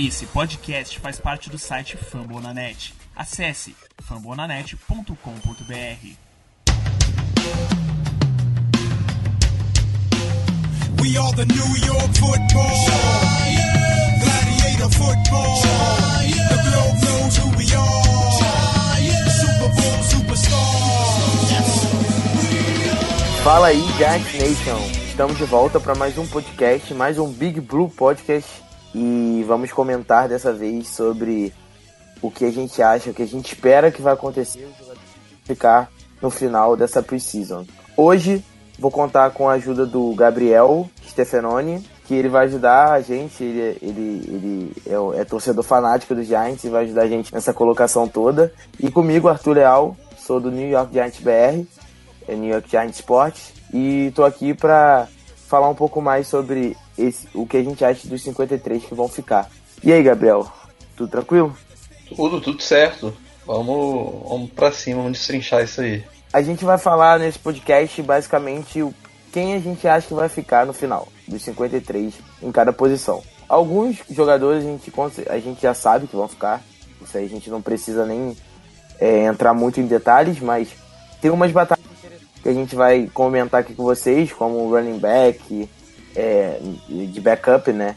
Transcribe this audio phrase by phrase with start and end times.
[0.00, 2.94] Esse podcast faz parte do site Fambonanet.
[3.16, 5.12] Acesse fambonanet.com.br.
[11.02, 12.86] We are the New York football.
[14.22, 15.62] Gladiator football.
[16.48, 18.04] The globe knows who we are.
[19.32, 21.08] Super Bowl superstars.
[23.42, 24.78] Fala aí, Giant Nation!
[25.08, 28.67] Estamos de volta para mais um podcast, mais um Big Blue Podcast
[28.98, 31.54] e vamos comentar dessa vez sobre
[32.20, 34.68] o que a gente acha, o que a gente espera que vai acontecer
[35.44, 35.88] ficar
[36.20, 37.64] no final dessa preseason.
[37.96, 38.44] Hoje
[38.76, 43.78] vou contar com a ajuda do Gabriel Stefanoni, que ele vai ajudar a gente, ele,
[43.80, 48.08] ele, ele é, é torcedor fanático dos Giants e vai ajudar a gente nessa colocação
[48.08, 48.52] toda.
[48.80, 51.64] E comigo, Arthur Leal, sou do New York Giants BR,
[52.26, 55.06] é New York Giants Sports, e tô aqui para
[55.46, 59.08] falar um pouco mais sobre esse, o que a gente acha dos 53 que vão
[59.08, 59.50] ficar.
[59.82, 60.50] E aí, Gabriel,
[60.96, 61.56] tudo tranquilo?
[62.14, 63.14] Tudo, tudo certo.
[63.46, 66.04] Vamos, vamos pra cima, vamos destrinchar isso aí.
[66.32, 68.84] A gente vai falar nesse podcast basicamente
[69.32, 73.22] quem a gente acha que vai ficar no final dos 53 em cada posição.
[73.48, 74.92] Alguns jogadores a gente,
[75.30, 76.62] a gente já sabe que vão ficar,
[77.00, 78.36] isso aí a gente não precisa nem
[78.98, 80.68] é, entrar muito em detalhes, mas
[81.20, 81.86] tem umas batalhas
[82.42, 85.68] que a gente vai comentar aqui com vocês, como o running back,
[86.18, 87.94] é, de backup, né?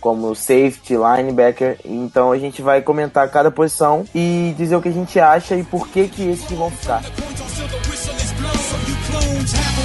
[0.00, 1.78] Como safety, linebacker.
[1.84, 5.62] Então a gente vai comentar cada posição e dizer o que a gente acha e
[5.62, 7.02] por que que esses vão ficar.
[7.02, 8.52] Points until the whistle is blown.
[8.52, 9.82] So you clones have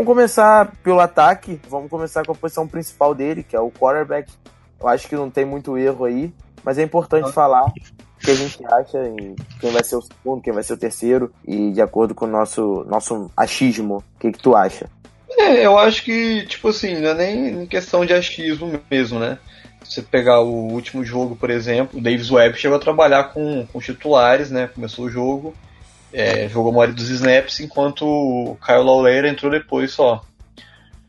[0.00, 1.60] Vamos começar pelo ataque.
[1.68, 4.32] Vamos começar com a posição principal dele, que é o quarterback.
[4.80, 6.32] Eu acho que não tem muito erro aí,
[6.64, 7.72] mas é importante falar o
[8.18, 11.30] que a gente acha e quem vai ser o segundo, quem vai ser o terceiro
[11.46, 14.88] e de acordo com o nosso nosso achismo, o que que tu acha?
[15.36, 19.38] É, eu acho que, tipo assim, não é nem questão de achismo mesmo, né?
[19.84, 23.66] Se você pegar o último jogo, por exemplo, o Davis Webb chegou a trabalhar com,
[23.66, 24.66] com os titulares, né?
[24.66, 25.54] Começou o jogo,
[26.12, 30.24] é, jogou a maioria dos snaps, enquanto o Kyle Lawler entrou depois só.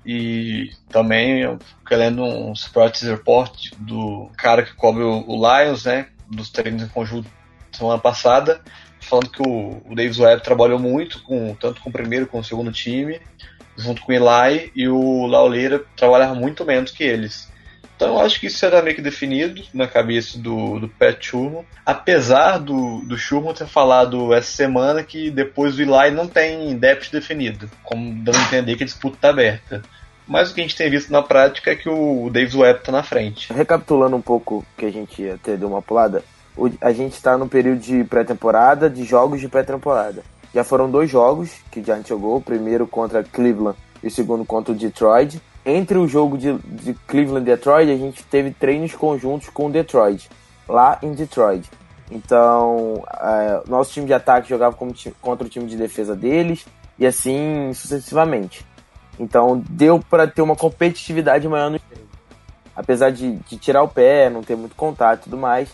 [0.06, 5.85] E também, eu fiquei lendo uns practice report do cara que cobre o, o Lions,
[5.85, 6.07] né?
[6.28, 7.29] Dos treinos em conjunto
[7.72, 8.61] semana passada,
[9.00, 12.45] falando que o, o Davis Webb trabalhou muito, com, tanto com o primeiro como com
[12.45, 13.19] o segundo time,
[13.78, 17.50] junto com o Eli, e o Lauleira trabalhava muito menos que eles.
[18.01, 21.63] Então eu acho que isso era meio que definido na cabeça do, do Pat Shurmur,
[21.85, 27.11] apesar do, do Shurmur ter falado essa semana que depois do Eli não tem depth
[27.11, 29.84] definido, como dando a entender que a disputa está aberta.
[30.28, 32.91] Mas o que a gente tem visto na prática é que o Davis Webb está
[32.91, 33.53] na frente.
[33.53, 36.23] Recapitulando um pouco que a gente até deu uma pulada,
[36.57, 40.23] o- a gente está no período de pré-temporada, de jogos de pré-temporada.
[40.56, 44.44] Já foram dois jogos que a gente jogou, o primeiro contra Cleveland e o segundo
[44.44, 45.40] contra o Detroit.
[45.66, 50.29] Entre o jogo de, de Cleveland e Detroit, a gente teve treinos conjuntos com Detroit,
[50.67, 51.69] lá em Detroit.
[52.09, 54.75] Então, é, nosso time de ataque jogava
[55.22, 56.66] contra o time de defesa deles,
[56.97, 58.66] e assim sucessivamente.
[59.19, 61.79] Então, deu para ter uma competitividade maior no
[62.75, 65.69] apesar de, de tirar o pé, não ter muito contato e tudo mais,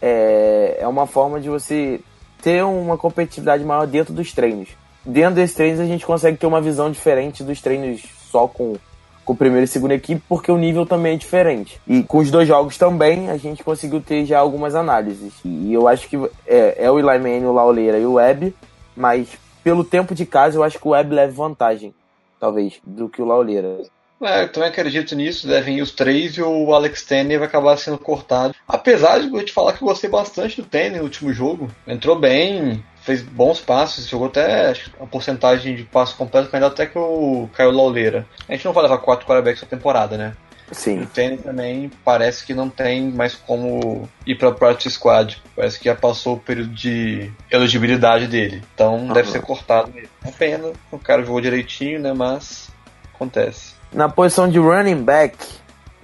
[0.00, 2.00] é, é uma forma de você
[2.42, 4.68] ter uma competitividade maior dentro dos treinos.
[5.04, 8.76] Dentro desses treinos a gente consegue ter uma visão diferente dos treinos só com,
[9.24, 11.80] com primeiro e segundo equipe, porque o nível também é diferente.
[11.86, 15.32] E com os dois jogos também a gente conseguiu ter já algumas análises.
[15.44, 18.54] E eu acho que é, é o Eli Manning, o Lauleira e o Webb,
[18.96, 19.28] mas
[19.62, 21.94] pelo tempo de casa eu acho que o Webb leva vantagem,
[22.38, 23.78] talvez, do que o Lauleira.
[24.24, 27.76] É, eu também acredito nisso, devem ir os três e o Alex Tenney vai acabar
[27.76, 28.54] sendo cortado.
[28.66, 32.18] Apesar de eu te falar que eu gostei bastante do Tenney no último jogo, entrou
[32.18, 37.48] bem, fez bons passes, jogou até a porcentagem de passo completo melhor até que o
[37.52, 38.26] Caio Lauleira.
[38.48, 40.34] A gente não vai levar quatro quarterbacks na temporada, né?
[40.70, 41.06] O Sim.
[41.12, 45.42] Tenney também parece que não tem mais como ir pra practice squad.
[45.54, 48.62] Parece que já passou o período de elegibilidade dele.
[48.74, 49.32] Então deve Aham.
[49.32, 50.08] ser cortado mesmo.
[50.24, 52.12] É pena, o cara jogou direitinho, né?
[52.14, 52.70] Mas
[53.14, 53.73] acontece.
[53.94, 55.36] Na posição de running back,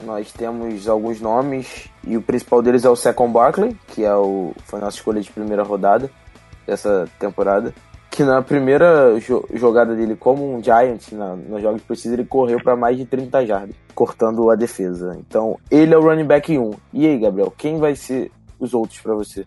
[0.04, 4.54] nós temos alguns nomes e o principal deles é o Second Barkley, que é o,
[4.64, 6.08] foi nossa escolha de primeira rodada
[6.64, 7.74] dessa temporada.
[8.08, 12.60] Que na primeira jo- jogada dele como um Giant, na, nos jogos precisos, ele correu
[12.62, 15.16] para mais de 30 jardas, cortando a defesa.
[15.18, 16.70] Então, ele é o running back 1.
[16.92, 19.44] E aí, Gabriel, quem vai ser os outros para você?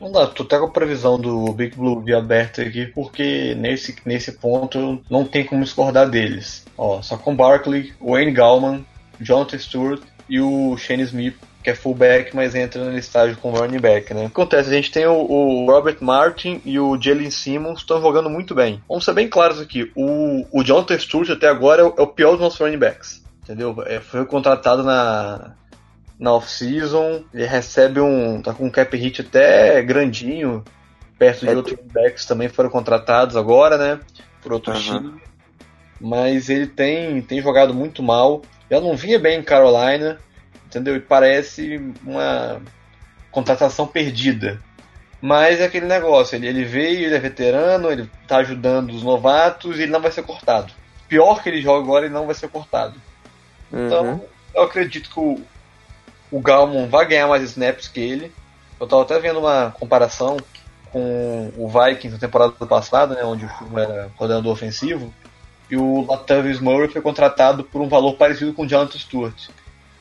[0.00, 3.96] Não dá, tô até com a previsão do Big Blue de aberto aqui, porque nesse,
[4.04, 6.64] nesse ponto não tem como discordar deles.
[6.76, 8.84] Ó, só com Barkley, Wayne Gallman,
[9.20, 13.80] Jonathan Stewart e o Shane Smith, que é fullback, mas entra no estágio com running
[13.80, 14.20] back, né?
[14.20, 14.68] O que acontece?
[14.68, 18.82] A gente tem o, o Robert Martin e o Jalen Simmons estão jogando muito bem.
[18.88, 22.06] Vamos ser bem claros aqui, o, o Jonathan Stewart até agora é o, é o
[22.06, 23.74] pior dos nossos running backs, entendeu?
[23.86, 25.54] É, foi contratado na
[26.18, 27.24] na off-season.
[27.32, 28.40] Ele recebe um.
[28.42, 30.64] tá com um cap hit até grandinho,
[31.18, 34.00] perto de é outros backs também foram contratados agora, né?
[34.42, 34.80] Por outro uhum.
[34.80, 35.20] time.
[36.00, 38.42] Mas ele tem, tem jogado muito mal.
[38.70, 40.18] Já não vinha bem em Carolina,
[40.66, 40.96] entendeu?
[40.96, 42.60] E parece uma
[43.30, 44.60] contratação perdida.
[45.20, 49.78] Mas é aquele negócio, ele, ele veio, ele é veterano, ele tá ajudando os novatos
[49.78, 50.72] e ele não vai ser cortado.
[51.08, 52.94] Pior que ele joga agora, ele não vai ser cortado.
[53.72, 54.14] Então, uhum.
[54.14, 54.24] Então,
[54.54, 55.40] eu acredito que o,
[56.30, 58.32] o Galmon vai ganhar mais snaps que ele.
[58.78, 60.36] Eu tava até vendo uma comparação
[60.92, 65.12] com o Vikings na temporada passada, né, onde o Fulham era coordenador ofensivo,
[65.70, 69.48] e o Latavius Murray foi contratado por um valor parecido com o Jonathan Stewart.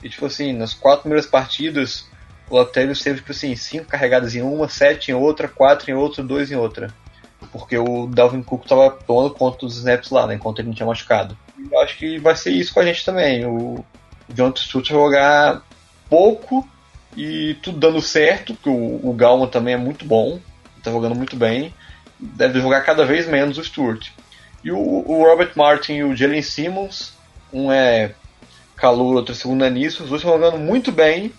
[0.04, 2.08] E tipo assim, nas quatro primeiras partidas,
[2.50, 6.24] o Latavius teve tipo assim, cinco carregadas em uma, sete em outra, quatro em outra,
[6.24, 6.94] dois em outra.
[7.52, 10.86] Porque o Dalvin Cook tava tomando conta dos snaps lá, né, enquanto ele não tinha
[10.86, 11.38] machucado.
[11.58, 13.46] E eu acho que vai ser isso com a gente também.
[13.46, 13.84] O
[14.34, 15.62] Jonathan Stewart vai jogar
[16.10, 16.68] pouco
[17.16, 20.40] e tudo dando certo, porque o, o Galman também é muito bom,
[20.78, 21.74] está jogando muito bem.
[22.20, 24.10] Deve jogar cada vez menos o Stewart.
[24.64, 27.14] E o, o Robert Martin e o Jalen Simmons,
[27.54, 28.14] um é
[28.76, 31.32] calor, outro é segundo início, os dois estão jogando muito bem,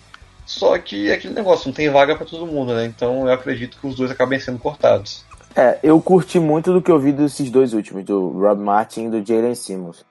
[0.45, 2.85] só que é aquele negócio, não tem vaga para todo mundo, né?
[2.85, 5.25] Então eu acredito que os dois acabem sendo cortados.
[5.55, 9.09] É, eu curti muito do que eu vi desses dois últimos, do Rob Martin e
[9.09, 10.05] do Jalen Simmons.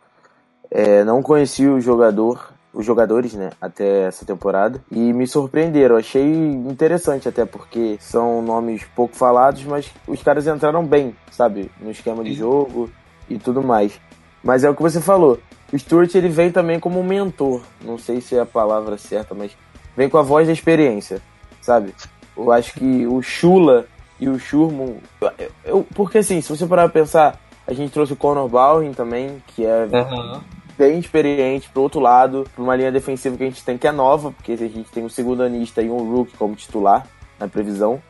[0.70, 4.84] É, não conheci o jogador, os jogadores, né, até essa temporada.
[4.92, 5.96] E me surpreenderam.
[5.96, 11.90] Achei interessante até porque são nomes pouco falados, mas os caras entraram bem, sabe, no
[11.90, 12.90] esquema de jogo
[13.30, 13.98] e tudo mais.
[14.44, 15.40] Mas é o que você falou.
[15.72, 17.62] O Stuart ele vem também como um mentor.
[17.82, 19.56] Não sei se é a palavra certa, mas
[19.96, 21.22] vem com a voz da experiência,
[21.62, 21.94] sabe?
[22.36, 23.86] Eu acho que o Chula
[24.20, 24.98] e o Schurman.
[25.18, 25.32] Eu,
[25.64, 29.42] eu, porque assim, se você parar pra pensar, a gente trouxe o Conor Baldwin também,
[29.46, 30.40] que é uhum
[30.76, 33.92] bem experiente pro outro lado, pra uma linha defensiva que a gente tem que é
[33.92, 37.06] nova, porque a gente tem um segundo anista e um rookie como titular
[37.38, 38.00] na previsão.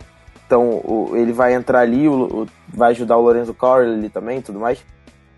[0.46, 4.40] Então o, ele vai entrar ali, o, o, vai ajudar o Lorenzo Corey ali também
[4.40, 4.84] tudo mais.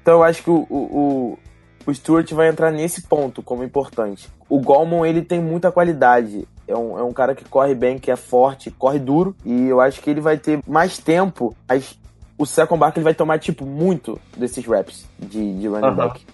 [0.02, 1.38] Então eu acho que o, o,
[1.86, 4.28] o Stewart vai entrar nesse ponto como importante.
[4.48, 6.46] O Golmon ele tem muita qualidade.
[6.66, 9.34] É um, é um cara que corre bem, que é forte, corre duro.
[9.44, 11.54] E eu acho que ele vai ter mais tempo.
[11.66, 11.98] Mas
[12.36, 16.24] o second back ele vai tomar, tipo, muito desses reps de, de running back.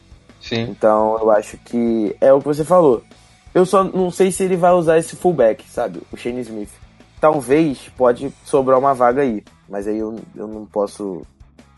[0.44, 0.62] Sim.
[0.70, 3.02] Então eu acho que é o que você falou.
[3.54, 6.02] Eu só não sei se ele vai usar esse fullback, sabe?
[6.12, 6.70] O Shane Smith.
[7.20, 11.22] Talvez pode sobrar uma vaga aí, mas aí eu, eu não posso.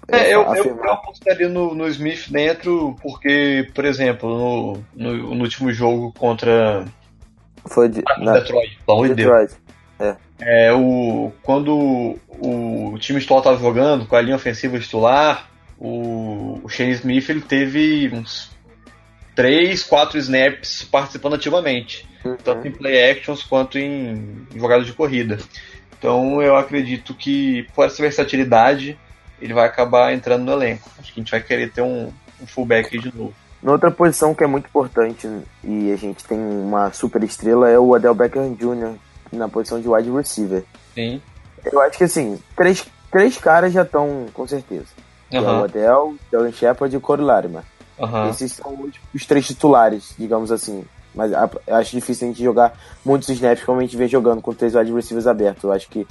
[0.08, 5.42] É, eu, eu, eu apostaria no, no Smith dentro, porque, por exemplo, no, no, no
[5.42, 6.84] último jogo contra.
[7.66, 9.56] Foi de, ah, na, Detroit, pelo amor de Deus.
[10.00, 10.16] É.
[10.40, 10.72] é.
[10.72, 15.48] o, quando o, o time titular estava jogando com a linha ofensiva titular,
[15.78, 18.56] o, o Shane Smith ele teve uns
[19.37, 22.37] 3, 4 snaps participando ativamente, uhum.
[22.37, 25.38] tanto em play actions quanto em, em jogadas de corrida.
[25.99, 28.99] Então eu acredito que por essa versatilidade
[29.40, 30.90] ele vai acabar entrando no elenco.
[30.99, 33.35] Acho que a gente vai querer ter um, um fullback de novo.
[33.62, 35.28] Outra posição que é muito importante
[35.62, 38.95] e a gente tem uma super estrela é o Adel Beckham Jr.
[39.33, 40.64] na posição de wide receiver.
[40.95, 41.21] Sim.
[41.64, 44.87] Eu acho que assim, três, três caras já estão com certeza.
[45.33, 45.38] Uhum.
[45.38, 47.62] É o Odell, Dylan Shepard e o Corey Larimer.
[47.99, 48.29] Uhum.
[48.29, 50.85] Esses são os, os, três titulares, digamos assim.
[51.15, 54.53] Mas a, acho difícil a gente jogar muitos snaps como a gente vem jogando com
[54.53, 55.65] três wide receivers abertos.
[55.65, 56.07] Eu acho que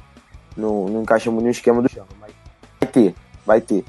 [0.57, 2.05] não, não encaixa muito no esquema do chão.
[2.19, 2.31] Mas
[2.79, 3.15] vai ter,
[3.45, 3.85] vai ter.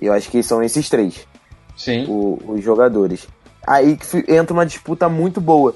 [0.00, 1.26] Eu acho que são esses três.
[1.76, 2.06] Sim.
[2.08, 3.28] O, os jogadores.
[3.66, 5.74] Aí que entra uma disputa muito boa.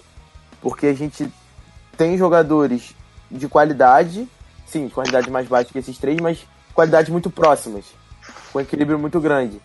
[0.61, 1.29] Porque a gente
[1.97, 2.95] tem jogadores
[3.31, 4.29] de qualidade,
[4.67, 7.85] sim, de qualidade mais baixa que esses três, mas qualidades muito próximas
[8.53, 9.61] com equilíbrio muito grande.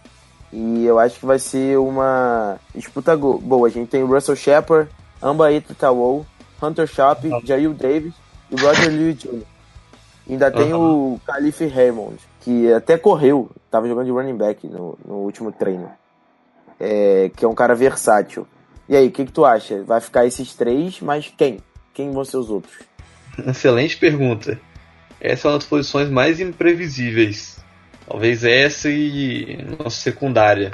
[0.51, 3.67] E eu acho que vai ser uma disputa boa.
[3.67, 4.89] A gente tem Russell Shepard,
[5.21, 6.25] Ambaito Tawou,
[6.61, 7.41] Hunter Sharp, uhum.
[7.43, 8.13] Jair Davis
[8.49, 9.43] e Roger Lewis Jr.
[10.29, 11.15] Ainda tem uhum.
[11.15, 15.89] o Calife Raymond, que até correu, estava jogando de running back no, no último treino.
[16.79, 18.47] É, que é um cara versátil.
[18.87, 19.83] E aí, o que, que tu acha?
[19.83, 21.59] Vai ficar esses três, mas quem?
[21.93, 22.77] Quem vão ser os outros?
[23.45, 24.59] Excelente pergunta.
[25.19, 27.57] Essas são as posições mais imprevisíveis
[28.07, 30.71] Talvez essa e nossa secundária.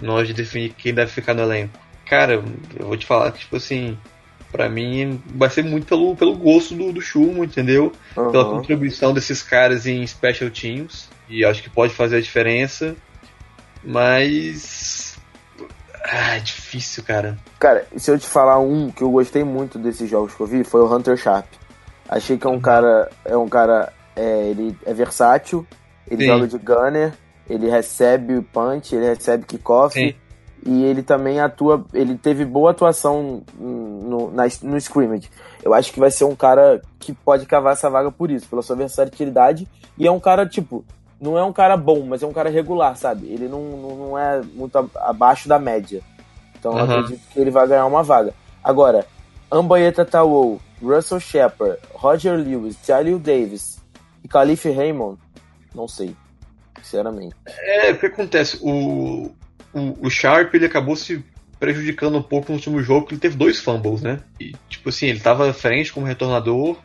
[0.00, 1.78] Nós de definir quem deve ficar no elenco.
[2.06, 2.42] Cara,
[2.78, 3.98] eu vou te falar que, tipo assim,
[4.50, 7.92] Pra mim, vai ser muito pelo, pelo gosto do, do Schumann, entendeu?
[8.16, 8.30] Uhum.
[8.30, 11.08] Pela contribuição desses caras em special teams.
[11.28, 12.96] E acho que pode fazer a diferença.
[13.84, 15.18] Mas.
[16.02, 17.38] Ah, é difícil, cara.
[17.58, 20.64] Cara, se eu te falar um que eu gostei muito desses jogos que eu vi,
[20.64, 21.46] foi o Hunter Sharp.
[22.08, 23.10] Achei que é um cara.
[23.26, 23.92] É um cara.
[24.16, 25.66] É, ele é versátil,
[26.10, 26.26] ele Sim.
[26.26, 27.12] joga de gunner,
[27.48, 29.94] ele recebe punch, ele recebe kickoff.
[29.94, 30.14] Sim.
[30.66, 31.84] E ele também atua.
[31.94, 35.30] Ele teve boa atuação no, na, no scrimmage.
[35.62, 38.60] Eu acho que vai ser um cara que pode cavar essa vaga por isso, pela
[38.60, 39.68] sua versatilidade.
[39.96, 40.84] E é um cara, tipo,
[41.20, 43.26] não é um cara bom, mas é um cara regular, sabe?
[43.26, 46.02] Ele não, não, não é muito abaixo da média.
[46.58, 46.98] Então eu Aham.
[47.00, 48.34] acredito que ele vai ganhar uma vaga.
[48.62, 49.06] Agora,
[49.50, 53.80] Ambayeta Tawou, Russell Shepard, Roger Lewis, Jalil Davis
[54.22, 55.18] e Khalif Raymond,
[55.74, 56.14] não sei.
[56.82, 57.34] Sinceramente.
[57.46, 58.58] É, o que acontece?
[58.62, 59.32] O,
[59.74, 61.24] o, o Sharp ele acabou se
[61.58, 64.20] prejudicando um pouco no último jogo, porque ele teve dois fumbles, né?
[64.38, 66.76] E, tipo assim, ele tava à frente como retornador,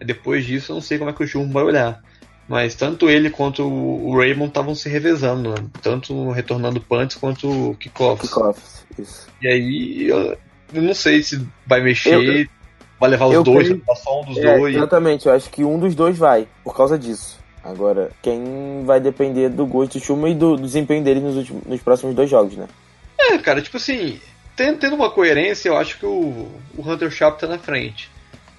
[0.00, 2.02] e depois disso eu não sei como é que o Schumann vai olhar.
[2.48, 5.56] Mas tanto ele quanto o Raymond estavam se revezando, né?
[5.80, 8.28] tanto retornando punts quanto kickoffs.
[8.28, 9.28] Kickoffs, isso.
[9.40, 10.36] E aí eu,
[10.74, 12.46] eu não sei se vai mexer, Eu-
[12.98, 14.74] vai levar os dois, creio- vai passar um dos É, dois.
[14.76, 17.38] exatamente, eu acho que um dos dois vai, por causa disso.
[17.64, 21.64] Agora, quem vai depender do gosto do Schumann e do, do desempenho dele nos, últimos,
[21.64, 22.66] nos próximos dois jogos, né?
[23.18, 24.20] É, cara, tipo assim,
[24.56, 28.10] tendo, uma coerência, eu acho que o, o Hunter Sharp tá na frente.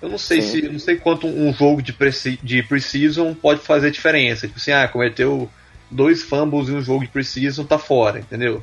[0.01, 0.62] Eu não sei Sim.
[0.62, 4.48] se não sei quanto um jogo de, Precision pode fazer diferença.
[4.48, 5.50] Tipo assim, ah, cometeu
[5.89, 8.62] dois fumbles em um jogo de Precision, tá fora, entendeu?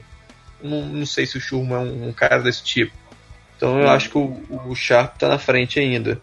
[0.62, 2.92] Não, não sei se o Schumann é um, um cara desse tipo.
[3.56, 3.90] Então eu Hum.
[3.90, 6.20] acho que o, o Sharp tá na frente ainda.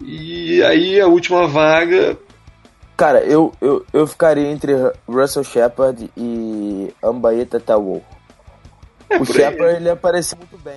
[0.00, 2.16] E aí a última vaga.
[2.98, 4.72] Cara, eu, eu, eu ficaria entre
[5.08, 8.02] Russell Shepard e Ambaeta Tawou.
[9.08, 9.24] É, o.
[9.24, 10.74] Shepard, ele apareceu muito bem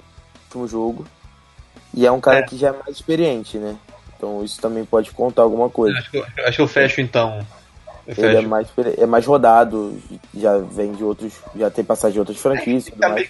[0.54, 1.06] no último jogo.
[1.94, 2.44] E é um cara É.
[2.44, 3.76] que já é mais experiente, né?
[4.16, 5.98] Então isso também pode contar alguma coisa.
[5.98, 7.46] Acho que, eu- acho que eu fecho então.
[8.08, 8.48] Eu Ele é fecho.
[8.50, 10.00] mais, experi- é mais rodado,
[10.36, 11.34] já vem de outros.
[11.56, 13.12] Já tem passagem de outras franquias tudo mais.
[13.14, 13.30] também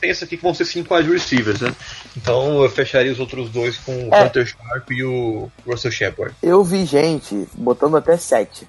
[0.00, 1.74] pensa aqui que vão ser cinco wide receivers, né?
[2.16, 4.24] Então eu fecharia os outros dois com o É.
[4.24, 6.34] Hunter Sharp e o Russell Shepard.
[6.42, 8.66] Eu vi gente botando até 7,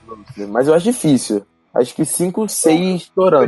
[0.49, 1.45] mas eu acho difícil.
[1.73, 3.45] Acho que 5, 6 estourando.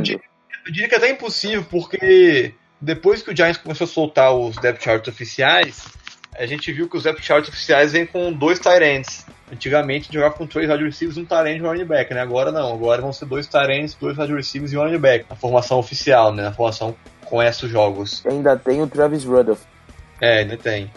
[0.64, 4.56] Eu diria que é até impossível, porque depois que o Giants começou a soltar os
[4.56, 5.84] depth charts oficiais,
[6.38, 9.26] a gente viu que os depth charts oficiais vêm com dois tight ends.
[9.52, 12.22] Antigamente jogava com três wide receivers, um tight end e um running back, né?
[12.22, 15.26] Agora não, agora vão ser dois tight ends, dois wide receivers e um running back.
[15.28, 16.44] Na formação oficial, né?
[16.44, 18.24] Na formação com esses jogos.
[18.24, 19.60] Ainda tem o Travis Rudolph.
[20.22, 20.90] É, ainda tem.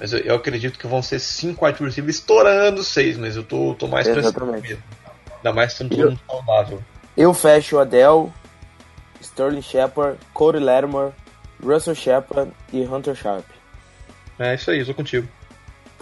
[0.00, 3.74] Mas eu, eu acredito que vão ser cinco wide receivers estourando seis, mas eu tô,
[3.74, 4.68] tô mais Exatamente.
[4.68, 4.82] mesmo.
[5.36, 6.82] Ainda mais sendo todo mundo saudável.
[7.14, 8.32] Eu fecho Adele,
[9.20, 11.12] Sterling Shepard, Cody Latimer,
[11.62, 13.44] Russell Shepard e Hunter Sharp.
[14.38, 15.28] É isso aí, eu tô contigo.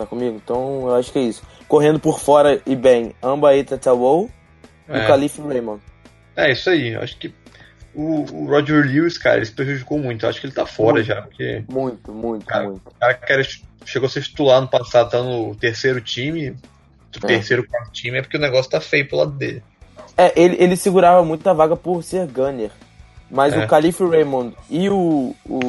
[0.02, 0.40] Tá comigo?
[0.42, 1.42] Então eu acho que é isso.
[1.68, 4.28] Correndo por fora e bem, Ambaeta Tawou
[4.88, 5.04] e É.
[5.04, 5.80] o Khalif Raymond.
[6.37, 7.32] É isso aí, eu acho que
[7.94, 10.25] o, o Roger Lewis, cara, ele se prejudicou muito.
[10.25, 11.06] Eu acho que ele tá fora Muito.
[11.06, 12.80] já, porque Muito, muito, Cara, muito.
[12.88, 16.56] o cara que chegou a ser titular no passado, tá no terceiro time,
[17.23, 17.26] É.
[17.26, 19.62] terceiro, quarto time, é porque o negócio tá feio pro lado dele.
[20.16, 22.71] É, ele, ele segurava muito a vaga por ser gunner.
[23.30, 23.59] Mas É.
[23.64, 25.61] o Khalif Raymond e o, o,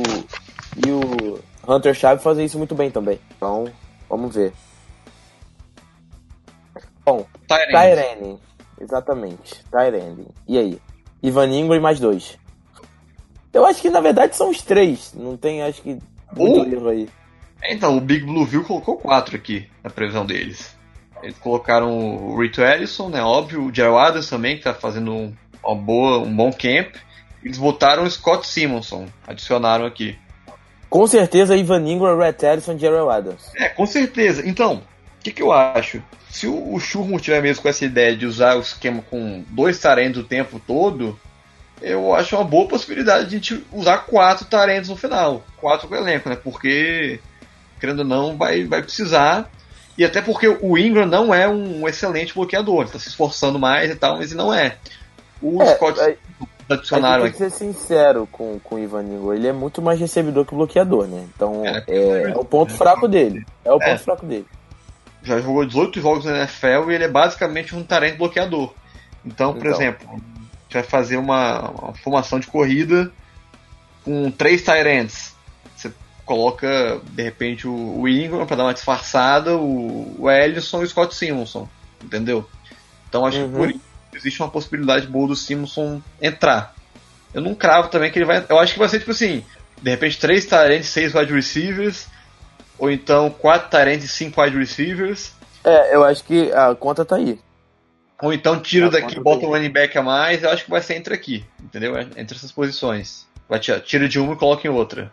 [0.85, 3.19] e o Hunter Sharp fazem isso muito bem também.
[3.37, 3.65] Então,
[4.09, 4.53] vamos ver.
[7.05, 7.25] Bom.
[7.47, 8.39] Tyrene.
[8.79, 10.27] Exatamente, Tyrene.
[10.47, 10.81] E aí?
[11.21, 12.37] Ivan Ingram e mais dois.
[13.53, 15.13] Eu acho que na verdade são os três.
[15.13, 15.99] Não tem, acho que,
[16.35, 16.73] muito Uh!
[16.73, 17.09] erro aí.
[17.65, 20.75] Então, o Big Blue View colocou quatro aqui na previsão deles.
[21.21, 23.21] Eles colocaram o Rito Ellison, né?
[23.21, 25.33] Óbvio, o Jerry Adams também, que tá fazendo um,
[25.63, 26.95] uma boa, um bom camp.
[27.41, 30.17] Eles botaram o Scott Simonson, adicionaram aqui.
[30.93, 33.51] Com certeza, Ivan Ingram, Red Ellison e Gerald Adams.
[33.55, 34.47] É, com certeza.
[34.47, 36.03] Então, o que, que eu acho?
[36.29, 40.21] Se o, o tiver mesmo com essa ideia de usar o esquema com dois tarentos
[40.21, 41.19] o tempo todo,
[41.81, 45.43] eu acho uma boa possibilidade de a gente usar quatro tarentos no final.
[45.57, 46.35] Quatro com o elenco, né?
[46.35, 47.19] Porque,
[47.79, 49.49] querendo ou não, vai, vai precisar.
[49.97, 52.83] E até porque o Ingram não é um excelente bloqueador.
[52.83, 54.77] Ele tá se esforçando mais e tal, mas ele não é.
[55.41, 56.13] O É, Scott A
[56.73, 59.33] adicionaram gente tem que ser sincero com, com o Ivan Ingram.
[59.33, 61.25] Ele é muito mais recebedor que bloqueador, né?
[61.35, 63.45] Então É, é, é o ponto fraco dele.
[63.65, 63.97] É o ponto É.
[63.97, 64.45] fraco dele.
[65.23, 68.73] já jogou 18 jogos na NFL e ele é basicamente um tarente bloqueador.
[69.25, 69.71] Então, por Então.
[69.71, 73.09] exemplo, a gente vai fazer uma, uma formação de corrida
[74.03, 75.33] com três Tyrants.
[75.77, 75.91] Você
[76.25, 80.87] coloca, de repente, o, o Ingram para dar uma disfarçada, o, o Ellison e o
[80.89, 81.69] Scott Simonson.
[82.03, 82.45] Entendeu?
[83.07, 83.49] Então acho Uhum.
[83.51, 83.79] que por isso
[84.17, 86.73] existe uma possibilidade boa do Simonson entrar.
[87.33, 88.45] Eu não cravo também que ele vai.
[88.47, 89.43] Eu acho que vai ser tipo assim,
[89.81, 92.07] de repente, três Tyrants, seis wide receivers,
[92.77, 95.31] ou então quatro Tyrants e cinco wide receivers,
[95.63, 97.39] É, eu acho que a conta tá aí.
[98.21, 100.65] ou então tira Ah, daqui e quanto bota um running back a mais, eu acho
[100.65, 101.95] que vai ser entre aqui, entendeu?
[101.97, 103.25] É Entre essas posições.
[103.49, 105.11] Vai tirar, tira de uma e coloca em outra.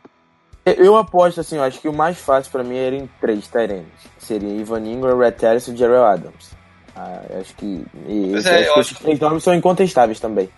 [0.64, 3.48] Eu- Eu aposto assim, eu acho que o mais fácil pra mim era em três
[3.48, 3.88] Tyrants.
[4.18, 6.50] Seria Ivan Ingram, Red Terrace e Jerry Adams.
[6.94, 7.84] Ah, eu acho que.
[8.08, 10.48] E Pois é, acho eu que acho esses três nomes são incontestáveis também.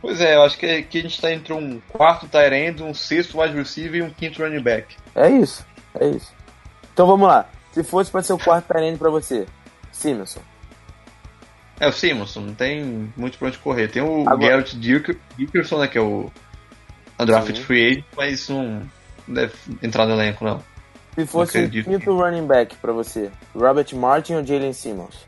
[0.00, 3.40] Pois é, eu acho que aqui a gente tá entre um quarto Tyrant, um sexto
[3.40, 4.94] wide receiver e um quinto running back.
[5.14, 5.66] É isso,
[5.98, 6.32] é isso.
[6.92, 7.48] Então vamos lá.
[7.72, 9.46] Se fosse pra ser o quarto Tyrant pra você,
[9.90, 10.40] Simonson.
[11.80, 13.88] É o Simonson, não tem muito pra onde correr.
[13.88, 16.30] Tem o Agora- Garrett Dickerson, né, que é o
[17.18, 18.82] undrafted free agent, mas não
[19.26, 20.62] deve entrar no elenco, não.
[21.14, 25.26] Se fosse o quinto running back pra você, Robert Martin ou Jalen Simmons?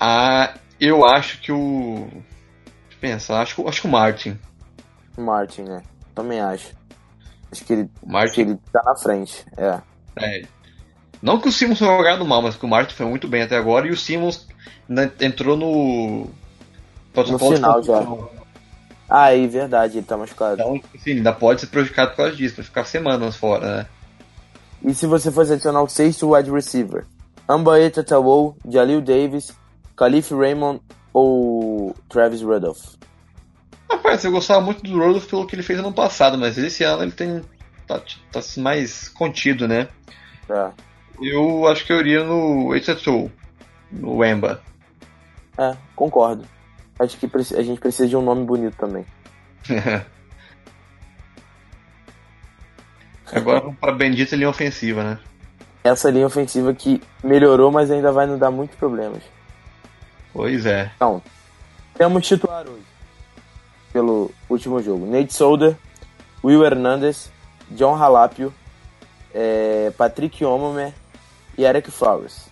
[0.00, 2.08] Ah, eu acho que o...
[2.10, 4.38] Deixa eu pensar, acho, que- acho que o Martin.
[5.16, 5.82] Martin, né?
[6.14, 6.72] Também acho.
[7.50, 9.44] Acho que ele, O Martin, ele tá na frente.
[9.56, 9.80] É.
[10.16, 10.42] é,
[11.22, 13.56] Não que o Simmons tenha jogado mal, mas que o Martin foi muito bem até
[13.56, 14.46] agora e o Simmons
[15.20, 16.28] entrou no...
[17.12, 18.06] protocolo de final já.
[19.10, 20.54] Ah, aí, verdade, ele tá machucado.
[20.60, 23.86] Então, assim, ainda pode ser prejudicado por causa disso, vai ficar semanas fora, né?
[24.84, 27.04] E se você fosse adicionar o sexto wide receiver?
[27.48, 29.52] Ambae Tatawo, Jalil Davis,
[29.98, 30.80] Khalif Raymond
[31.12, 32.94] ou Travis Rudolph?
[33.90, 37.02] Rapaz, eu gostava muito do Rudolph pelo que ele fez ano passado, mas esse ano
[37.02, 37.42] ele tem
[37.86, 38.00] tá,
[38.30, 39.88] tá mais contido, né?
[40.48, 40.70] É.
[41.20, 43.28] Eu acho que eu iria no Etzetou,
[43.90, 44.62] no Emba.
[45.58, 46.46] É, concordo.
[46.98, 49.04] Acho que a gente precisa de um nome bonito também.
[53.32, 55.18] Agora vamos para a bendita linha ofensiva, né?
[55.82, 59.22] Essa linha ofensiva que melhorou, mas ainda vai nos dar muitos problemas.
[60.38, 60.88] Pois é.
[60.94, 61.20] Então,
[61.94, 62.86] temos titular hoje.
[63.92, 65.04] Pelo último jogo.
[65.04, 65.76] Nate Solder,
[66.44, 67.28] Will Hernandez,
[67.72, 68.54] John Halapio,
[69.34, 70.94] é, Patrick Omame
[71.58, 72.46] e Eric Flowers.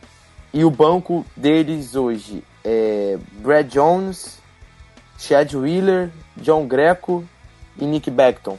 [0.52, 4.40] E o banco deles hoje é Brad Jones,
[5.16, 7.24] Chad Wheeler, John Greco
[7.78, 8.58] e Nick Beckton.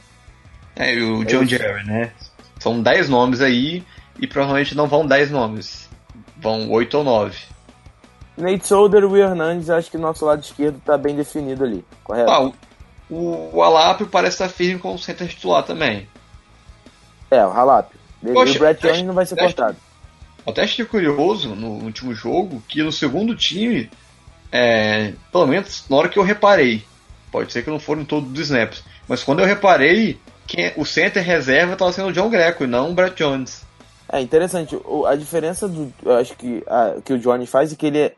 [0.74, 1.50] É, e o John isso.
[1.50, 2.12] Jerry, né?
[2.58, 3.84] São 10 nomes aí
[4.18, 5.86] e provavelmente não vão 10 nomes.
[6.38, 7.57] Vão 8 ou 9.
[8.38, 12.30] Nate Solder e Will Hernandez, acho que nosso lado esquerdo tá bem definido ali, correto?
[12.30, 12.50] Ah,
[13.10, 16.08] o, o Alapio parece estar firme como center titular também.
[17.30, 17.98] É, o Halapio.
[18.22, 19.76] E o teste- Jones não vai ser teste- cortado.
[20.46, 23.90] Até achei curioso no último jogo que no segundo time,
[24.50, 26.82] é, pelo menos na hora que eu reparei,
[27.30, 31.22] pode ser que não foram todos os snaps, mas quando eu reparei, quem, o center
[31.22, 33.62] reserva estava sendo o John Greco e não o Brett Jones.
[34.10, 34.74] É interessante.
[34.86, 35.92] O- A diferença do.
[36.02, 38.14] Eu acho que, a, que o Johnny faz é que ele é,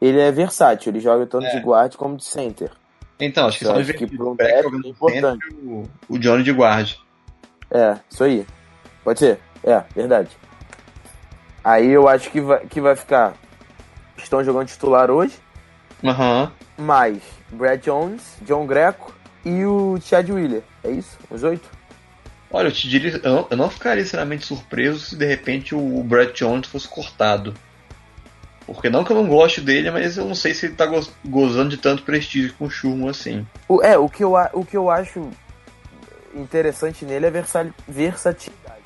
[0.00, 0.90] ele é versátil.
[0.90, 1.50] Ele joga tanto É.
[1.50, 2.70] de guard como de center.
[3.18, 5.46] Então, acho que são acho que pra um back é importante.
[5.62, 6.94] o, o Johnny de guard.
[7.70, 8.46] É, isso aí.
[9.02, 9.38] Pode ser?
[9.64, 10.30] É, verdade.
[11.64, 13.34] Aí eu acho que vai, que vai ficar.
[14.16, 15.34] Estão jogando titular hoje.
[16.04, 16.52] Aham.
[16.78, 20.62] Mais Brad Jones, John Greco e o Chad Wheeler.
[20.84, 21.16] É isso?
[21.30, 21.68] Os oito?
[22.50, 26.02] Olha, eu te diria, eu não, eu não ficaria sinceramente surpreso se de repente o
[26.04, 27.54] Brett Jones fosse cortado.
[28.66, 31.06] Porque não que eu não goste dele, mas eu não sei se ele tá go-
[31.24, 33.46] gozando de tanto prestígio com o Schumann assim.
[33.68, 35.30] O, é, o que, eu, o que eu acho
[36.34, 38.76] interessante nele é versa- versatilidade.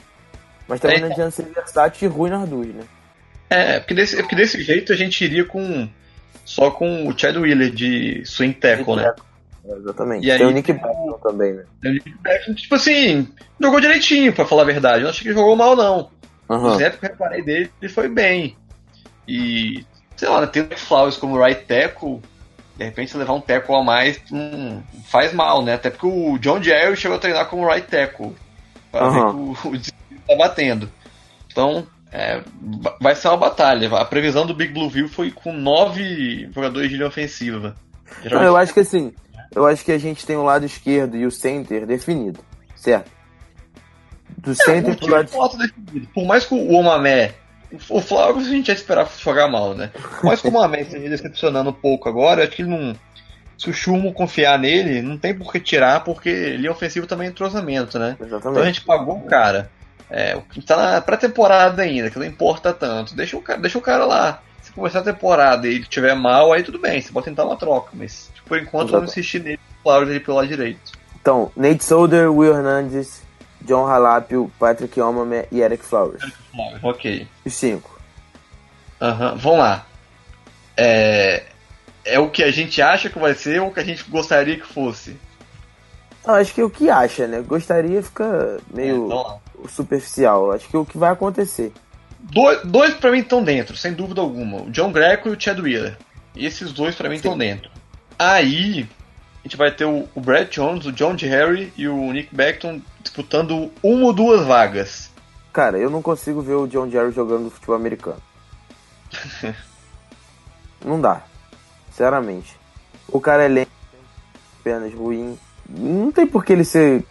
[0.69, 2.83] Mas também É, não adianta ser versátil e ruim nas duas, né?
[3.49, 5.89] É, porque desse, é porque desse jeito a gente iria com
[6.45, 9.13] só com o Chad Wheeler de swing tackle, né?
[9.65, 10.27] É, exatamente.
[10.27, 11.65] E aí Tem o Nick tem o- também, né?
[12.55, 13.27] Tipo assim,
[13.61, 14.99] jogou direitinho, pra falar a verdade.
[14.99, 16.11] Eu não achei que ele jogou mal, não.
[16.49, 16.73] O Aham.
[16.77, 18.57] Snap que eu reparei dele, ele foi bem.
[19.31, 22.21] E, sei lá, tem o Flowers como right tackle,
[22.77, 25.75] de repente levar um tackle a mais, não faz mal, né?
[25.75, 28.35] Até porque o John Jerry chegou a treinar como right tackle,
[28.91, 29.31] para ver Aham.
[29.31, 30.91] que o, o desafio tá batendo.
[31.53, 32.43] Então, é,
[32.83, 33.89] va- vai ser uma batalha.
[33.97, 37.77] A previsão do Big Blue View foi com nove jogadores de linha ofensiva.
[38.29, 39.13] Não, eu acho que assim,
[39.55, 42.41] eu acho que a gente tem o lado esquerdo e o center definido,
[42.75, 43.11] certo?
[44.39, 46.09] Do center o pro lado é definido.
[46.13, 47.35] Por mais que o Omamé.
[47.89, 49.91] O Flowers a gente ia esperar jogar mal, né?
[49.93, 52.97] Por mais que o Omamé esteja decepcionando um pouco agora, acho que ele não.
[53.57, 57.31] Se o Churmo confiar nele, não tem por que tirar, porque linha ofensiva também é
[57.31, 58.17] entrosamento, né?
[58.17, 58.67] Então a Exatamente.
[58.67, 59.71] gente pagou o cara.
[60.11, 63.15] É, tá na pré-temporada ainda, que não importa tanto.
[63.15, 64.43] Deixa o cara, deixa o cara lá.
[64.63, 67.57] Se começar a temporada e ele tiver mal, aí tudo bem, você pode tentar uma
[67.57, 69.21] troca, mas por enquanto vamos Exato.
[69.21, 70.93] insistir nele, Flowers ele pelo lado direito.
[71.21, 73.23] Então, Nate Solder, Will Hernandez,
[73.63, 76.23] John Halapio, Patrick Omame e Eric Flowers.
[76.53, 77.29] Flowers, ok.
[77.45, 77.99] Os cinco.
[79.01, 79.87] Aham, vamos lá.
[80.77, 81.45] É,
[82.05, 84.57] é o que a gente acha que vai ser ou o que a gente gostaria
[84.57, 85.17] que fosse?
[86.27, 87.41] Eu acho que é o que acha, né?
[87.41, 89.07] Gostaria fica É, meio.
[89.07, 89.39] então lá.
[89.69, 90.53] superficial.
[90.53, 91.73] Acho que é o que vai acontecer.
[92.19, 94.63] Dois, dois para mim estão dentro, sem dúvida alguma.
[94.63, 95.97] O John Greco e o Chad Wheeler.
[96.37, 97.71] Esses dois para mim estão dentro.
[98.19, 98.87] Aí
[99.43, 101.17] a gente vai ter o, o Brad Jones, o John.
[101.17, 105.11] Harry e o Nick Beckton disputando uma ou duas vagas.
[105.53, 108.23] Cara, eu não consigo ver o John Jerry jogando futebol americano.
[110.85, 111.23] não dá.
[111.91, 112.57] Sinceramente.
[113.09, 113.71] O cara é lento,
[114.61, 115.39] apenas ruim.
[115.69, 117.05] Não tem por que ele ser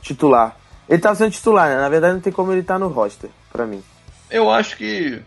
[0.00, 0.56] titular.
[0.88, 1.76] Ele tá sendo titular, né?
[1.76, 3.82] Na verdade, não tem como ele tá no roster, pra mim.
[4.30, 5.22] Eu acho que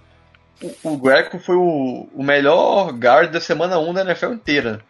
[0.62, 4.82] o, o Greco foi o, o melhor guard da semana 1 da NFL inteira.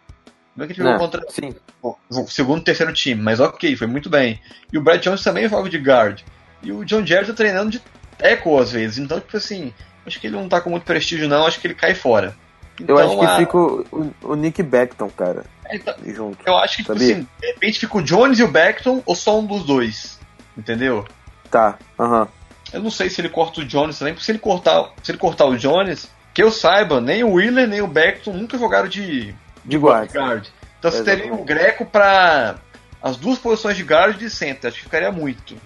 [0.56, 1.54] Não é que ele jogou contra sim.
[1.82, 4.40] o segundo terceiro time, mas ok, foi muito bem.
[4.72, 6.20] E o Brad Jones também joga de guard.
[6.62, 7.82] E o John Jerry tá treinando de
[8.18, 8.98] tackle às vezes.
[8.98, 9.72] Então, tipo assim,
[10.06, 11.46] acho que ele não tá com muito prestígio, não.
[11.46, 12.34] Acho que ele cai fora.
[12.78, 16.38] Eu Então, acho que a- fica o, o- Nick Beckton, cara, então, junto.
[16.46, 17.14] eu acho que, tipo Sabia?
[17.16, 20.18] assim, de repente fica o Jones e o Beckton ou só um dos dois.
[20.56, 21.06] Entendeu?
[21.50, 22.28] Tá, aham.
[22.72, 25.18] Eu não sei se ele corta o Jones também, porque se ele cortar, se ele
[25.18, 29.34] cortar o Jones, que eu saiba, nem o Wheeler nem o Beckton nunca jogaram de,
[29.66, 30.12] De guarda.
[30.12, 30.46] guard.
[30.78, 32.56] Então você teria o Greco pra
[33.02, 34.68] as duas posições de guard e de center.
[34.68, 35.56] Acho que ficaria muito.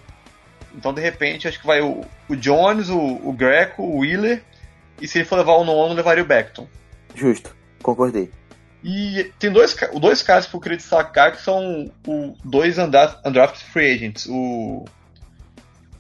[0.75, 4.43] Então, de repente, acho que vai o, o Jones, o, o Greco, o Wheeler.
[5.01, 6.69] E se ele for levar o nono, levaria o Beckton.
[7.15, 8.31] Justo, concordei.
[8.85, 13.65] E tem dois, dois casos que eu queria destacar que são o, dois undra- undrafted
[13.71, 14.27] free agents.
[14.27, 14.85] O,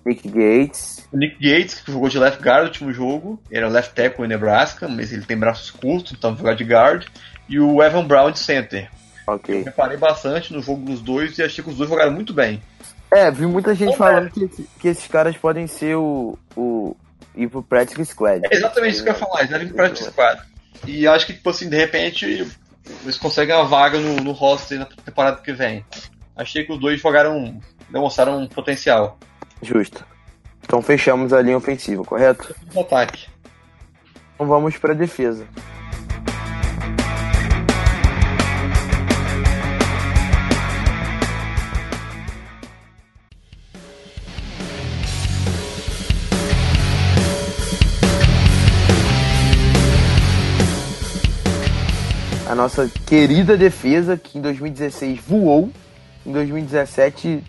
[0.04, 1.06] Nick Gates.
[1.12, 3.40] o Nick Gates, que jogou de left guard no último jogo.
[3.50, 6.64] Ele era left tackle em Nebraska, mas ele tem braços curtos, então vai jogar de
[6.64, 7.06] guard.
[7.50, 8.88] E o Evan Brown de center.
[9.26, 9.64] Ok.
[9.64, 12.62] Reparei bastante no jogo dos dois e achei que os dois jogaram muito bem.
[13.10, 16.38] É, vi muita gente Não, falando que, que esses caras podem ser o.
[16.56, 16.96] o
[17.34, 18.42] ir pro Practice Squad.
[18.50, 20.40] É exatamente isso que eu ia falar, eles devem ir pra practice squad.
[20.86, 22.24] E acho que, tipo assim, de repente,
[23.02, 25.84] eles conseguem uma vaga no, no roster na temporada que vem.
[26.36, 27.60] Achei que os dois jogaram,
[27.90, 29.18] demonstraram um potencial.
[29.60, 30.04] Justo.
[30.62, 32.54] Então fechamos a linha ofensiva, correto?
[32.78, 33.26] Ataque.
[34.34, 35.46] Então vamos pra defesa.
[52.61, 55.70] Nossa querida defesa, que em 2016 voou,
[56.27, 57.42] em 2017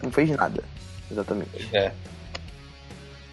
[0.00, 0.62] não fez nada.
[1.10, 1.68] Exatamente.
[1.72, 1.90] É.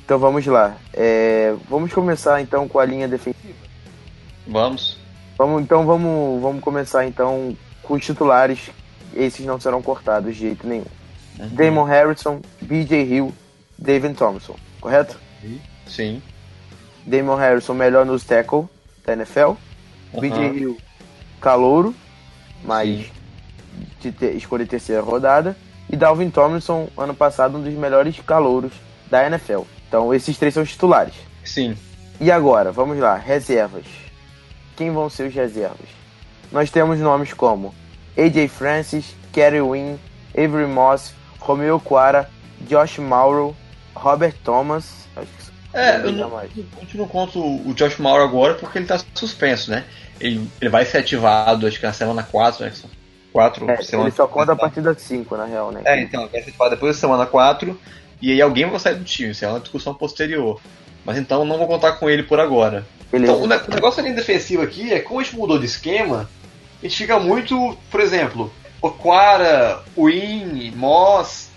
[0.04, 0.76] Então vamos lá.
[0.92, 3.54] É, vamos começar então com a linha defensiva.
[4.48, 4.98] Vamos.
[5.38, 8.72] Vamos, então vamos, vamos começar então com os titulares.
[9.16, 10.86] Esses não serão cortados de jeito nenhum.
[11.52, 13.34] Damon Harrison, BJ Hill,
[13.78, 15.18] David Thompson, correto?
[15.86, 16.22] Sim.
[17.06, 18.66] Damon Harrison, melhor nos tackle
[19.06, 19.54] da NFL.
[20.20, 20.54] BJ Aham.
[20.54, 20.78] Hill,
[21.40, 21.96] calouro,
[22.64, 23.06] mas
[24.00, 25.56] de ter, escolha terceira rodada.
[25.90, 28.72] E Dalvin Tomlinson, ano passado, um dos melhores calouros
[29.10, 29.62] da NFL.
[29.88, 31.16] Então esses três são os titulares.
[31.44, 31.76] Sim.
[32.22, 33.86] E agora, vamos lá, reservas.
[34.76, 35.88] Quem vão ser os reservas?
[36.52, 37.74] Nós temos nomes como
[38.18, 39.98] AJ Francis, Kerry Wynn,
[40.38, 42.30] Avery Moss, Romeo Quara,
[42.62, 43.56] Josh Mauro,
[43.96, 45.08] Robert Thomas.
[45.16, 46.50] Acho que É, eu não, mais.
[46.78, 49.84] a gente não conta o Josh Mauro agora porque ele tá suspenso, né?
[50.20, 52.72] Ele, ele vai ser ativado, acho que na semana 4, né?
[53.32, 54.14] Quatro É, semanas.
[54.14, 55.82] ele só conta a partir da 5, na real, né?
[55.86, 57.80] É, então, vai ser ativado depois da semana 4
[58.22, 60.60] e aí alguém vai sair do time, isso é uma discussão posterior.
[61.06, 62.86] Mas então não vou contar com ele por agora.
[63.12, 63.32] Beleza.
[63.32, 65.66] Então, o, ne- o negócio da linha defensiva aqui é como a gente mudou de
[65.66, 66.30] esquema,
[66.82, 68.52] a gente fica muito, por exemplo,
[68.82, 71.49] Oquara, Win, Moss,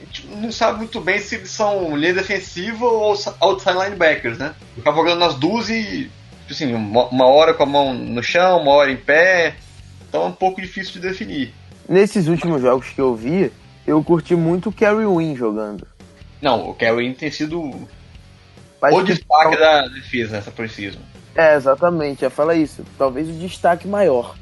[0.00, 4.54] a gente não sabe muito bem se eles são linha defensiva ou outside linebackers, né?
[4.74, 6.10] Ficava jogando nas duas e,
[6.46, 9.56] tipo assim, uma, hora com a mão no chão, uma hora em pé,
[10.08, 11.52] então é um pouco difícil de definir.
[11.88, 13.50] Nesses últimos jogos que eu vi,
[13.86, 15.86] eu curti muito o Kerry Wynn jogando.
[16.40, 17.88] Não, o Kevin tem sido o
[18.80, 21.00] Mas que- destaque da defesa nessa precisão.
[21.34, 22.84] É, exatamente, já fala isso.
[22.96, 24.36] Talvez o destaque maior.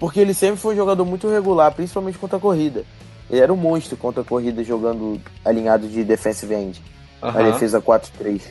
[0.00, 2.84] Porque ele sempre foi um jogador muito regular, principalmente contra a corrida.
[3.30, 6.82] Ele era um monstro contra a corrida jogando alinhado de defensive end.
[7.20, 7.42] A Aham.
[7.52, 8.42] defesa 4-3.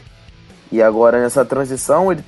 [0.72, 2.24] E agora nessa transição ele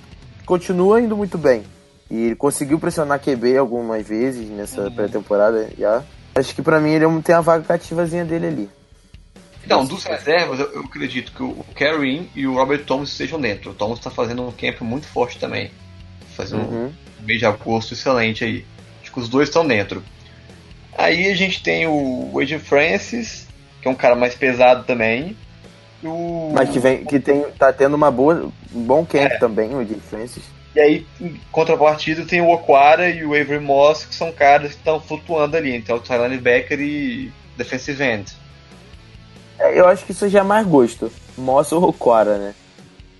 [0.45, 1.63] continua indo muito bem.
[2.09, 4.91] E ele conseguiu pressionar QB algumas vezes nessa Uhum.
[4.91, 6.03] pré-temporada já.
[6.33, 8.69] Acho que pra mim ele é tem a vaga cativazinha dele ali.
[9.63, 13.69] Então, dos reservas, eu, eu acredito que o Kerry e o Robert Thomas estejam dentro.
[13.71, 15.69] O Thomas está fazendo um camp muito forte também.
[16.35, 16.91] Fazendo Uhum.
[17.21, 18.65] um mês de agosto excelente aí.
[19.03, 20.01] Acho que os dois estão dentro.
[20.99, 23.47] Aí a gente tem o Wade Francis,
[23.81, 25.35] que é um cara mais pesado também.
[26.03, 26.51] O...
[26.53, 29.37] Mas que, vem, que tem, tá tendo uma boa, um bom camp É.
[29.37, 30.43] também, o Jay Francis.
[30.75, 34.77] E aí, em contrapartida, tem o Oquara e o Avery Moss, que são caras que
[34.77, 38.33] estão flutuando ali entre outside linebacker e defensive end.
[39.57, 41.09] É, eu acho que isso já é mais gosto.
[41.37, 42.53] Moss ou Okwara, né?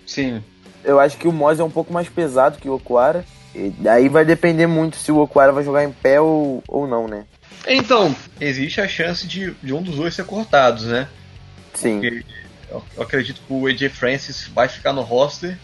[0.05, 0.43] Sim.
[0.83, 3.23] Eu acho que o Moss é um pouco mais pesado que o Okwara.
[3.55, 7.07] E daí vai depender muito se o Okwara vai jogar em pé ou, ou não,
[7.07, 7.23] né?
[7.67, 11.07] Então, existe a chance de, de um dos dois ser cortados, né?
[11.73, 11.99] Sim.
[11.99, 12.25] Porque
[12.71, 15.57] eu, eu acredito que o AJ Francis vai ficar no roster.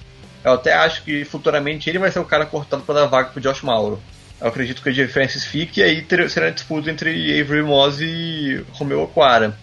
[0.44, 3.42] Eu até acho que futuramente ele vai ser o cara cortado para dar vaga pro
[3.42, 4.00] Josh Mauro.
[4.40, 7.10] Eu acredito que o AJ Francis fique e aí ter, será disputa entre
[7.42, 9.58] Avery Moss e Romeo Aquara.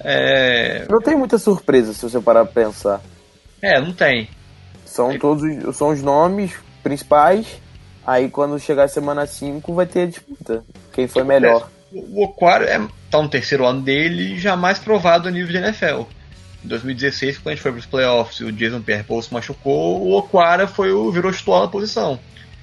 [0.00, 0.86] É...
[0.88, 3.00] Não tem muita surpresa se você parar pra pensar.
[3.60, 4.28] é, não tem.
[4.86, 7.46] São todos os- são os nomes principais.
[8.06, 10.64] Aí quando chegar a semana 5 vai ter a disputa.
[10.92, 11.68] Quem foi melhor.
[11.92, 12.80] O Aquara é,
[13.10, 16.02] tá no terceiro ano dele e jamais provado a nível de NFL.
[16.64, 20.06] Em 2016, quando a gente foi para os playoffs e o Jason Pierre-Paul se machucou,
[20.06, 22.18] o Aquara foi o virou titular na posição.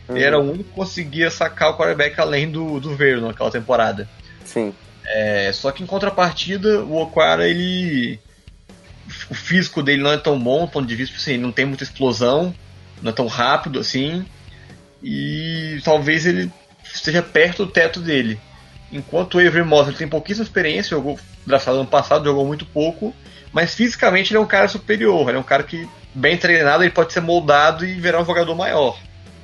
[0.09, 4.07] Ele era o único que conseguia sacar o quarterback além do, do Vernon naquela temporada.
[4.43, 4.73] Sim.
[5.05, 8.19] É, só que em contrapartida, o Aquara, ele.
[9.29, 12.53] O físico dele não é tão bom, ponto de vista, assim, não tem muita explosão,
[13.01, 14.25] não é tão rápido assim.
[15.03, 16.51] E talvez ele
[16.93, 18.39] esteja perto do teto dele.
[18.91, 23.13] Enquanto o Avery Moss ele tem pouquíssima experiência, jogou draftado ano passado, jogou muito pouco,
[23.51, 26.91] mas fisicamente ele é um cara superior, ele é um cara que, bem treinado, ele
[26.91, 28.97] pode ser moldado e virar um jogador maior.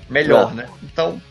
[0.10, 0.56] Melhor, É.
[0.56, 0.66] né?
[0.84, 1.22] Então,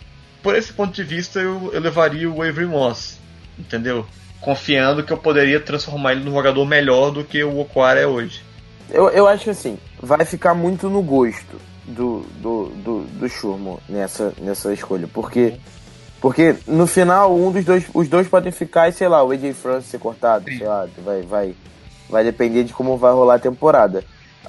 [0.42, 3.18] por esse ponto de vista, eu, eu levaria o Avery Moss,
[3.58, 4.06] entendeu?
[4.40, 8.42] Confiando que eu poderia transformar ele num jogador melhor do que o Okwara é hoje.
[8.88, 13.80] Eu, eu acho que assim, vai ficar muito no gosto do, do, do, do Shurmo
[13.88, 15.08] nessa, nessa escolha.
[15.12, 15.54] Porque,
[16.20, 19.54] porque no final, um dos dois, os dois podem ficar e, sei lá, o AJ
[19.54, 21.54] Francis ser cortado, sei lá, vai, vai,
[22.08, 24.04] vai depender de como vai rolar a temporada.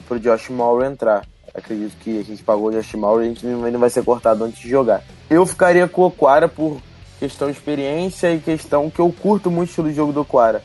[0.08, 1.25] Pro Josh Mauro entrar.
[1.54, 4.43] Acredito que a gente pagou o Josh Mauro e a gente não vai ser cortado
[4.43, 5.04] antes de jogar.
[5.30, 6.77] Eu ficaria com o Okwara por
[7.19, 10.63] questão de experiência e questão que eu curto muito o estilo de jogo do Okwara.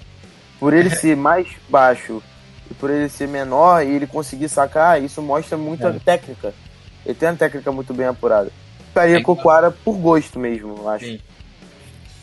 [0.59, 2.23] Por ele ser mais baixo
[2.71, 5.99] e por ele ser menor e ele conseguir sacar, isso mostra muita É.
[5.99, 6.55] técnica.
[7.07, 8.51] Ele tem uma técnica muito bem apurada.
[8.88, 11.05] Ficaria É com o Quara por gosto mesmo, eu acho.
[11.07, 11.21] Sim.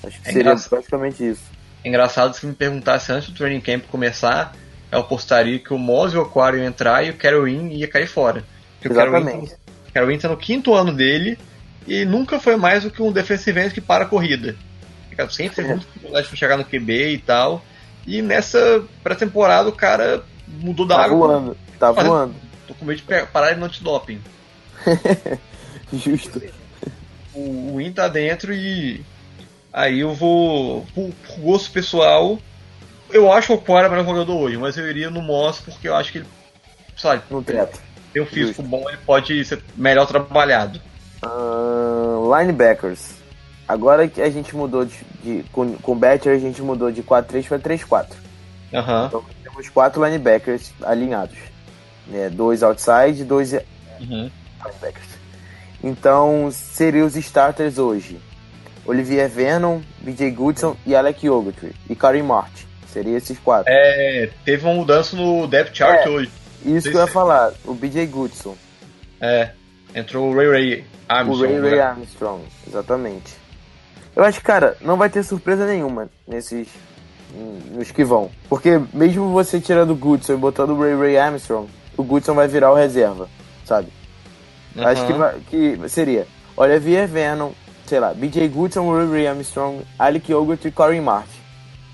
[0.05, 0.69] Acho que É seria engraçado.
[0.69, 1.41] praticamente isso.
[1.83, 4.53] É engraçado se me perguntasse antes do training camp começar,
[4.91, 7.87] eu apostaria que o Moz e o Okwara iam entrar e o Carol In ia
[7.87, 8.43] cair fora.
[8.79, 9.55] Porque o In- Exatamente.
[9.93, 11.37] Carol In tá no quinto ano dele
[11.87, 14.55] e nunca foi mais do que um defensive end que para a corrida.
[15.15, 17.63] Cara, sempre teve muita dificuldade pra chegar no QB e tal.
[18.05, 21.17] E nessa pré-temporada o cara mudou da Tá água.
[21.27, 22.35] voando, tá Fazendo- voando.
[22.67, 24.19] Tô com medo de parar ele no antidoping.
[25.93, 26.41] Justo.
[27.33, 29.03] o, Win tá dentro e
[29.71, 32.39] aí eu vou por, por gosto pessoal
[33.11, 36.11] eu acho o Quara melhor jogador hoje mas eu iria no Moss porque eu acho
[36.11, 36.27] que ele
[36.95, 37.79] sabe No teto.
[38.11, 40.79] tem um físico bom ele pode ser melhor trabalhado
[41.23, 43.13] Ahn, linebackers.
[43.67, 44.93] Agora que a gente mudou de.
[45.23, 48.07] de- com, com o Better, a gente mudou de 4-3 para 3-4.
[48.73, 51.37] aham Então temos quatro linebackers alinhados.
[52.07, 52.29] Né?
[52.29, 53.53] Dois outside e dois
[54.01, 54.29] uhum.
[54.65, 55.07] Linebackers.
[55.83, 58.19] Então, seriam os starters hoje.
[58.85, 61.73] Olivier Vernon, BJ Goodson e Alec Ogletree.
[61.89, 62.65] E Karim Martin.
[62.87, 63.65] Seriam esses quatro.
[63.67, 66.09] é, teve uma mudança no depth chart É.
[66.09, 66.31] hoje
[66.63, 67.53] Isso que eu ia falar.
[67.65, 68.55] O BJ Goodson.
[69.19, 69.49] é
[69.95, 71.81] entrou o Ray Ray O Armstrong Ray Ray né?
[71.81, 72.43] Armstrong.
[72.67, 73.33] Exatamente.
[74.15, 76.67] Eu acho que, cara, não vai ter surpresa nenhuma nesses...
[77.71, 78.29] Nos que vão.
[78.47, 82.47] Porque mesmo você tirando o Goodson e botando o Ray Ray Armstrong, o Goodson vai
[82.47, 83.27] virar o reserva,
[83.65, 83.87] sabe?
[84.77, 87.51] Acho que, vai- que seria Olivier Vernon,
[87.85, 91.29] sei lá, BJ Goodson, Ray Armstrong, Alec Ogletree e Corey Martin.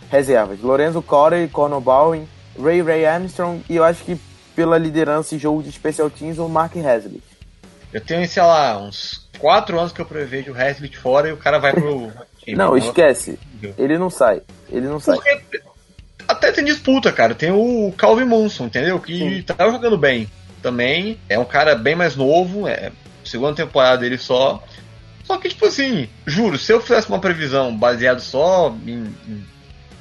[0.10, 2.28] Reservas, Lorenzo Corey, Conor Bowen,
[2.62, 4.20] Ray Ray Armstrong e eu acho que
[4.56, 7.22] pela liderança e jogo de special teams, o Mark Hasley.
[7.94, 11.38] eu tenho sei lá uns 4 anos que eu prevejo o Haslett fora e o
[11.38, 12.12] cara vai pro.
[12.48, 13.38] Não, esquece.
[13.78, 14.42] Ele não sai.
[14.72, 15.16] Ele não sai.
[15.18, 15.62] Porque
[16.28, 17.36] até tem disputa, cara.
[17.36, 19.00] Tem o Calvin Munson, entendeu?
[19.00, 19.42] Que Sim.
[19.44, 20.28] tá jogando bem.
[20.62, 22.92] Também é um cara bem mais novo, é
[23.24, 24.64] segunda temporada dele só.
[25.24, 29.46] Só que, tipo assim, juro, se eu fizesse uma previsão baseada só em, em,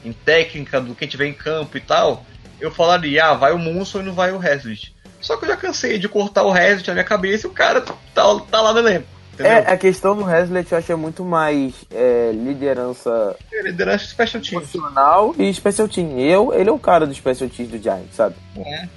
[0.07, 2.25] em técnica do que tiver em campo e tal,
[2.61, 4.95] eu falaria, ah, vai o Munson e não vai o Haslett.
[5.21, 7.81] Só que eu já cansei de cortar o Haslett na minha cabeça e o cara
[7.81, 9.19] tá, tá lá no elenco.
[9.35, 9.53] Entendeu?
[9.53, 14.43] É, a questão do Hasley eu acho é muito mais é, liderança Liderança de special
[14.43, 14.75] teams.
[14.75, 16.19] emocional e special team.
[16.19, 18.35] Eu, ele é o cara do special teams do Giants, sabe?
[18.57, 18.89] É.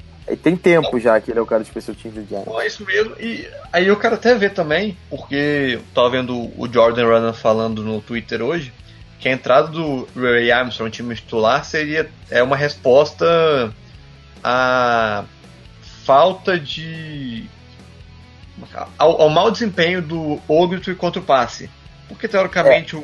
[0.43, 2.47] Tem tempo já que ele é o cara do special teams do Giants.
[2.62, 3.15] É isso mesmo.
[3.19, 7.84] E aí eu quero até ver também, porque eu tava vendo o Jordan Runner falando
[7.84, 8.71] no Twitter hoje,
[9.19, 13.73] que a entrada do Ray Armstrong no time titular seria é uma resposta
[14.43, 15.25] à
[16.05, 17.45] falta de.
[18.97, 21.69] ao, ao mau desempenho do Ogletree contra o passe.
[22.07, 23.03] Porque teoricamente o,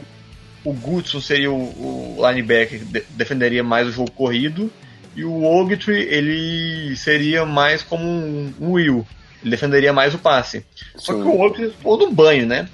[0.64, 4.72] o Goodson seria o, o linebacker que de- defenderia mais o jogo corrido
[5.18, 9.06] E o Ogletree, ele seria mais como um, um Will.
[9.42, 10.64] Ele defenderia mais o passe.
[10.96, 11.22] Só Sim.
[11.24, 12.70] que o Ogletree tomou no banho, né?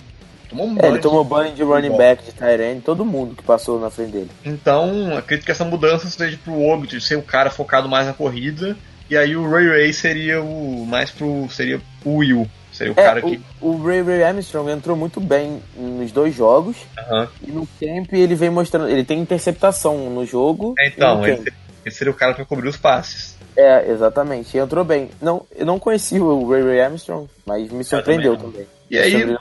[0.49, 0.93] Tomou um É, banho.
[0.95, 4.29] ele tomou banho de running back, de Tyrene, todo mundo que passou na frente dele.
[4.45, 8.75] Então, acredito que essa mudança seja pro Ogletree ser o cara focado mais na corrida.
[9.09, 11.47] E aí o Ray Ray seria o mais pro.
[11.49, 12.47] seria o Will.
[12.71, 13.39] Seria o É, cara que.
[13.61, 16.75] o, o Ray Ray Armstrong entrou muito bem nos dois jogos.
[16.97, 17.27] Aham.
[17.45, 18.89] E no camp ele vem mostrando.
[18.89, 20.73] Ele tem interceptação no jogo.
[20.79, 21.51] É, Então, ele,
[21.89, 23.35] ele seria o cara pra cobrir os passes.
[23.55, 24.57] É, exatamente.
[24.57, 25.09] Entrou bem.
[25.21, 28.67] Não, eu não conhecia o Ray Ray Armstrong, mas me surpreendeu também também.
[28.89, 29.37] E aí, Sobre- no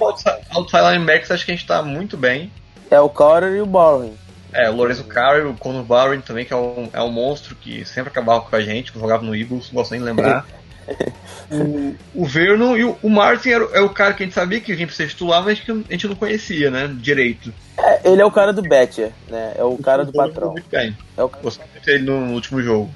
[0.57, 2.53] outside linebackers, acho que a gente tá muito bem.
[2.91, 4.15] É o Carter e o Bowen.
[4.53, 7.85] É, o Lorenzo Carey, o Conor Barron também, que é um, é um monstro que
[7.87, 10.47] sempre acabava com a gente, que jogava no Eagles, não gosto nem de lembrar.
[11.51, 14.61] o, o Vernon e o, o Martin era, é o cara que a gente sabia
[14.61, 17.53] que vinha pra ser titular, mas que a gente não conhecia, né, direito.
[17.79, 19.55] É, ele é o cara do Betcher, né?
[19.57, 20.55] É o cara do patrão.
[21.17, 22.91] É o, muito dele no, último jogo.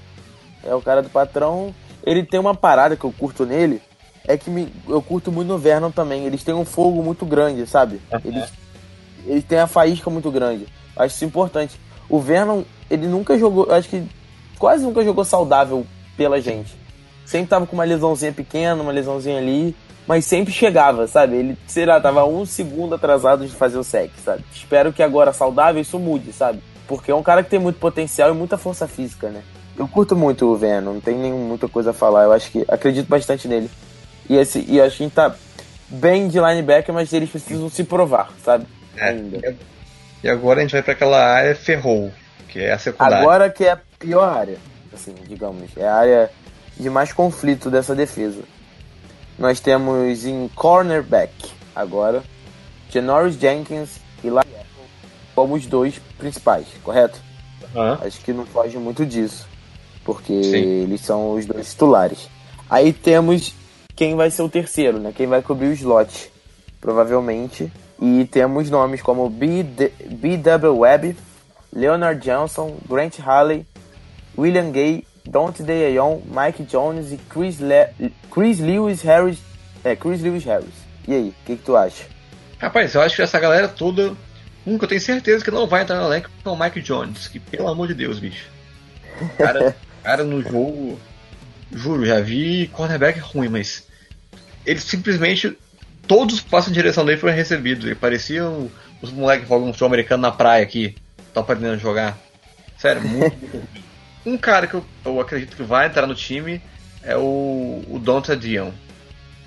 [0.65, 1.75] é o cara do patrão.
[2.05, 3.81] Ele tem uma parada que eu curto nele.
[4.29, 6.25] É que me, eu curto muito no Vernon também.
[6.25, 8.01] Eles têm um fogo muito grande, sabe?
[8.25, 8.53] Eles,
[9.25, 10.67] eles têm a faísca muito grande.
[10.97, 11.79] Acho isso importante.
[12.09, 13.73] O Vernon, ele nunca jogou.
[13.73, 14.05] Acho que
[14.59, 16.75] quase nunca jogou saudável pela gente.
[17.27, 19.77] Sempre tava com uma lesãozinha pequena, uma lesãozinha ali.
[20.07, 21.35] Mas sempre chegava, sabe?
[21.35, 24.45] Ele, sei lá, tava um segundo atrasado de fazer o sec, sabe?
[24.55, 26.63] Espero que agora saudável isso mude, sabe?
[26.87, 29.43] Porque é um cara que tem muito potencial e muita força física, né?
[29.77, 32.23] Eu curto muito o Venom, não tem nem muita coisa a falar.
[32.23, 33.69] Eu acho que acredito bastante nele.
[34.31, 35.35] E, esse, e acho que a gente tá
[35.89, 38.65] bem de linebacker, mas eles precisam se provar, sabe?
[38.97, 39.09] É.
[39.09, 39.57] Ainda.
[40.23, 42.13] E agora a gente vai pra aquela área ferrou,
[42.49, 43.19] que é a secundária.
[43.19, 44.59] Agora que é a pior área,
[44.95, 45.71] assim, digamos.
[45.77, 46.31] É a área
[46.79, 48.43] de mais conflito dessa defesa.
[49.39, 51.33] Nós temos em cornerback,
[51.75, 52.23] agora,
[52.91, 54.45] Janoris Jenkins e Lai
[55.37, 57.21] como os dois principais, correto?
[57.75, 57.99] Aham.
[58.03, 59.47] Acho que não foge muito disso.
[60.03, 60.83] Porque Sim.
[60.83, 62.31] eles são os dois titulares.
[62.71, 63.55] Aí temos
[63.95, 65.13] quem vai ser o terceiro, né?
[65.15, 66.33] Quem vai cobrir o slot,
[66.81, 67.71] provavelmente.
[68.01, 69.29] E temos nomes como.
[69.29, 70.79] B.W.
[70.79, 71.17] Webb,
[71.73, 73.67] Leonard Johnson, Grant Halley,
[74.39, 77.91] William Gay, Dante DeAyon, Mike Jones e Chris, Le-
[78.31, 79.39] Chris Lewis Harris.
[79.85, 80.75] É, Chris Lewis Harris.
[81.07, 82.05] E aí, o que, que tu acha?
[82.59, 84.15] Rapaz, eu acho que essa galera toda.
[84.67, 87.29] Um que eu tenho certeza que não vai entrar no elenco é o Mike Jones,
[87.29, 88.47] que pelo amor de Deus, bicho.
[89.39, 90.99] Cara, cara no jogo.
[91.73, 93.87] Juro, já vi cornerback ruim, mas.
[94.65, 95.57] Ele simplesmente.
[96.09, 97.85] Todos os passos em direção dele foram recebidos.
[97.85, 98.45] Ele parecia
[99.03, 100.95] os moleques que jogam futebol americano na praia aqui.
[101.19, 102.17] Estão aprendendo a jogar.
[102.79, 103.37] Sério, muito.
[104.27, 106.61] um cara que eu, eu acredito que vai entrar no time
[107.03, 108.71] é o, o Dante Dion.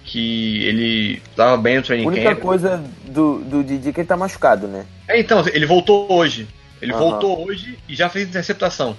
[0.05, 2.39] Que ele tava bem no A training única camp.
[2.39, 4.85] coisa do, do Didi é que ele tá machucado, né?
[5.07, 6.47] É, então, ele voltou hoje.
[6.81, 6.99] Ele Aham.
[6.99, 8.97] voltou hoje e já fez interceptação.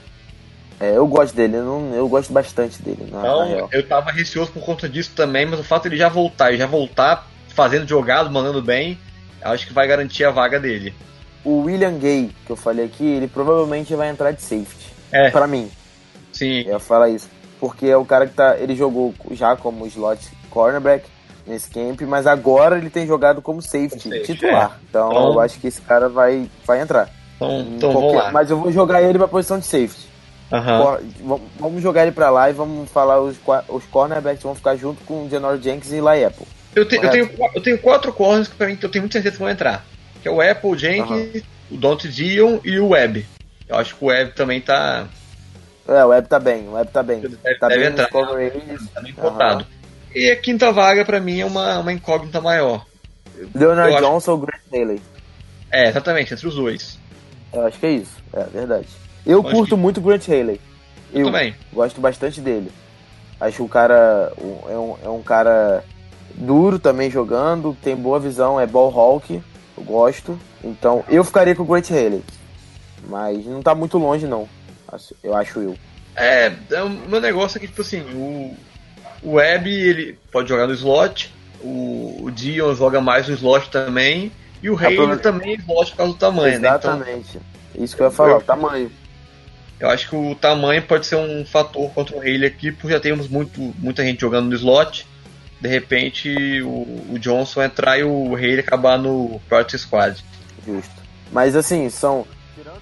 [0.78, 3.68] É, eu gosto dele, eu, não, eu gosto bastante dele, na, na Então, real.
[3.72, 6.56] eu tava receoso por conta disso também, mas o fato de ele já voltar e
[6.56, 8.98] já voltar fazendo jogado, mandando bem,
[9.42, 10.94] acho que vai garantir a vaga dele.
[11.44, 14.89] O William Gay, que eu falei aqui, ele provavelmente vai entrar de safety.
[15.12, 15.30] É.
[15.30, 15.70] Pra mim,
[16.32, 17.28] Sim, eu ia falar isso.
[17.58, 18.56] Porque é o cara que tá.
[18.58, 21.04] Ele jogou já como slot cornerback
[21.46, 24.78] nesse camp, mas agora ele tem jogado como safety, titular.
[24.88, 27.10] Então, Então- eu acho que esse cara vai, vai entrar.
[27.36, 28.32] então, então vamos qualquer- lá.
[28.32, 30.08] Mas eu vou jogar ele pra posição de safety.
[31.22, 33.36] Vam- Vamos jogar ele pra lá e vamos falar os,
[33.68, 36.46] os cornerbacks vão ficar junto com o Janor Jenkins e Eli Apple.
[36.74, 39.34] Eu, te- eu tenho, eu tenho quatro corners que pra mim eu tenho muita certeza
[39.36, 39.84] que vão entrar.
[40.22, 43.26] Que é o Apple, o Jenkins, o Dante Dion e o Webb.
[43.70, 45.06] Eu acho que o Webb também tá,
[45.88, 47.20] É, o Web tá bem, o Web tá bem.
[47.20, 48.08] Deve- tá deve bem entrar.
[48.08, 49.66] tá bem cotado.
[50.14, 52.84] E a quinta vaga pra mim é uma, uma incógnita maior.
[53.54, 55.00] Leonard Eu acho- Johnson ou Grant Haley.
[55.70, 56.98] É, exatamente, entre os dois.
[57.52, 58.88] Eu acho que é isso, é verdade.
[59.24, 60.60] Eu acho curto que- muito o Grant Haley.
[61.12, 61.54] Eu também.
[61.72, 62.70] Gosto bastante dele.
[63.40, 64.32] Acho que o cara
[64.68, 65.82] é um, é um cara
[66.34, 69.40] duro também jogando, tem boa visão, é ball hawk,
[69.78, 70.38] eu gosto.
[70.62, 72.22] Então eu ficaria com o Grant Haley.
[73.08, 74.48] Mas não tá muito longe não,
[75.22, 75.76] eu acho eu.
[76.16, 78.56] É, é, o meu negócio é que, tipo assim, o,
[79.22, 84.30] o Webb, ele pode jogar no slot, o, o Dion joga mais no slot também,
[84.62, 86.68] e o prova- também é slot por causa do tamanho, né?
[86.76, 87.38] Então, Exatamente.
[87.76, 88.90] Isso que eu ia falar, o tamanho.
[89.78, 93.00] eu acho que o tamanho pode ser um fator contra o Haley aqui, porque já
[93.00, 95.06] temos muito, muita gente jogando no slot.
[95.60, 100.22] De repente, o, o Johnson entrar e o Haley acabar no practice squad.
[100.66, 100.90] Justo.
[101.30, 102.26] Mas assim, são.
[102.56, 102.80] Tirando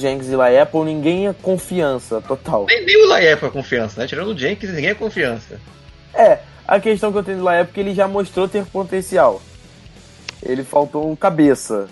[0.00, 2.66] Jenkins e Apple, ninguém é confiança total.
[2.68, 4.06] Nem, nem o Laep é confiança, né?
[4.06, 5.60] Tirando o Jenkins, ninguém é confiança.
[6.14, 9.40] É, a questão que eu tenho do Apple é que ele já mostrou ter potencial.
[10.42, 11.88] Ele faltou um cabeça,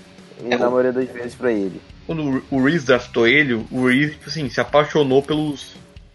[0.49, 1.81] É, na o- maioria das vezes, pra ele.
[2.07, 5.75] Quando o- o Reese draftou ele, o Reese, tipo assim, se apaixonou pelos,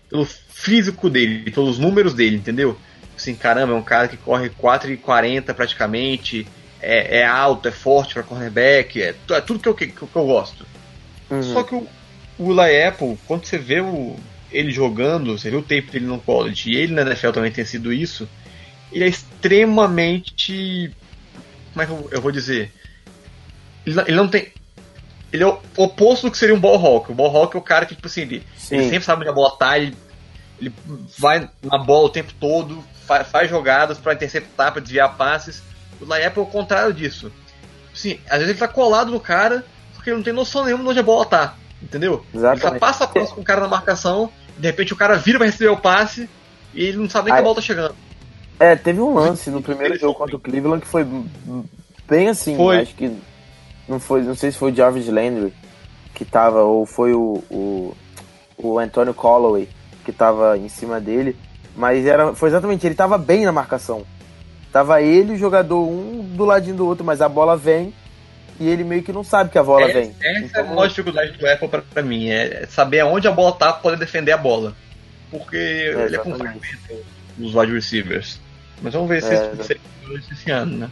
[0.10, 2.76] pelo físico dele, pelos números dele, entendeu?
[3.16, 6.48] Assim, caramba, é um cara que corre 4,40 praticamente,
[6.82, 10.26] é, é, alto, é forte para cornerback, é, é, tudo que eu, que, que eu
[10.26, 10.66] gosto.
[11.30, 11.44] Uhum.
[11.44, 11.88] Só que o,
[12.38, 14.16] o Eli Apple, quando você vê o,
[14.52, 17.66] ele jogando, você vê o tempo dele no college, e ele na NFL também tem
[17.66, 18.30] sido isso,
[18.92, 20.94] ele é extremamente.
[21.72, 22.72] Como é que eu, eu vou dizer?
[23.86, 24.52] Ele, ele, não tem.
[25.32, 27.12] Ele é o oposto do que seria um ball hawk.
[27.12, 29.34] O ball hawk é o cara que, tipo assim, ele, ele sempre sabe onde a
[29.34, 29.98] bola tá, ele,
[30.62, 30.72] ele
[31.18, 35.64] vai na bola o tempo todo, faz, faz jogadas para interceptar, para desviar passes.
[36.00, 37.32] O Laep é o contrário disso.
[37.92, 39.66] Assim, às vezes ele tá colado no cara
[40.04, 41.56] porque ele não tem noção nenhuma de onde a bola tá.
[41.82, 42.26] Entendeu?
[42.34, 42.66] Exatamente.
[42.66, 45.40] Ele só passa a passo com o cara na marcação, de repente o cara vira
[45.40, 46.30] pra receber o passe
[46.74, 47.96] e ele não sabe nem que a bola tá chegando.
[48.60, 51.08] É, teve um lance no primeiro jogo contra o Cleveland que foi
[52.08, 52.80] bem assim, foi.
[52.80, 53.16] acho que
[53.88, 55.54] não foi, não sei se foi o Jarvis Landry
[56.14, 57.96] que tava, ou foi o, o,
[58.58, 59.70] o Antonio Callaway
[60.06, 61.36] que tava em cima dele,
[61.76, 64.04] mas era, foi exatamente, ele tava bem na marcação.
[64.72, 67.94] Tava ele e o jogador um do ladinho do outro, mas a bola vem
[68.60, 70.16] e ele meio que não sabe que a bola é, vem.
[70.22, 73.32] Essa então, é a maior dificuldade do Apple pra, pra mim, é saber aonde a
[73.32, 74.76] bola tá pra poder defender a bola.
[75.32, 78.40] Porque é, ele é com os wide receivers.
[78.82, 80.90] Mas vamos ver se é, isso esse ano, né?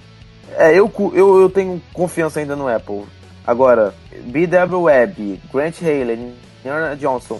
[0.57, 3.03] É, eu, eu, eu tenho confiança ainda no Apple.
[3.45, 6.33] Agora, BW Webb, Grant Haley,
[6.63, 7.39] Neona Johnson,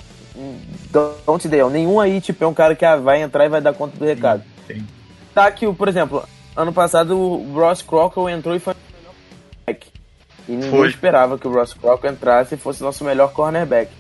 [1.26, 3.74] Don't Dale, nenhum aí tipo, é um cara que ah, vai entrar e vai dar
[3.74, 4.44] conta do recado.
[4.68, 4.88] Sim, sim.
[5.34, 8.76] Tá aqui, por exemplo, ano passado o Ross Crockle entrou e foi
[10.48, 10.88] e ninguém foi.
[10.90, 13.92] esperava que o Ross Crockle entrasse e fosse nosso melhor cornerback.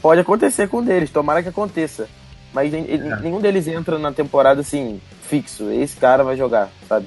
[0.00, 2.08] Pode acontecer com um deles, tomara que aconteça.
[2.52, 2.80] Mas é.
[3.20, 5.70] nenhum deles entra na temporada assim, fixo.
[5.70, 7.06] Esse cara vai jogar, sabe?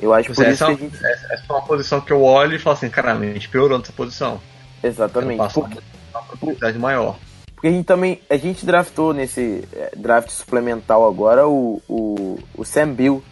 [0.00, 1.04] Eu acho por é, isso essa, que a gente...
[1.04, 3.92] essa é uma posição que eu olho e falo assim, caramba, a gente piorou nessa
[3.92, 4.40] posição.
[4.82, 5.52] Exatamente.
[5.52, 5.78] Porque...
[6.12, 7.18] uma probabilidade maior.
[7.54, 8.20] Porque a gente também.
[8.30, 13.24] A gente draftou nesse é, draft suplemental agora o, o, o Sam Bill.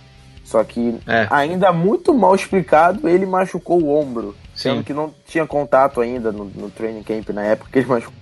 [0.43, 1.26] Só que é.
[1.30, 4.34] ainda muito mal explicado, ele machucou o ombro.
[4.57, 8.15] Sendo que não tinha contato ainda no, no training camp na época que ele machucou.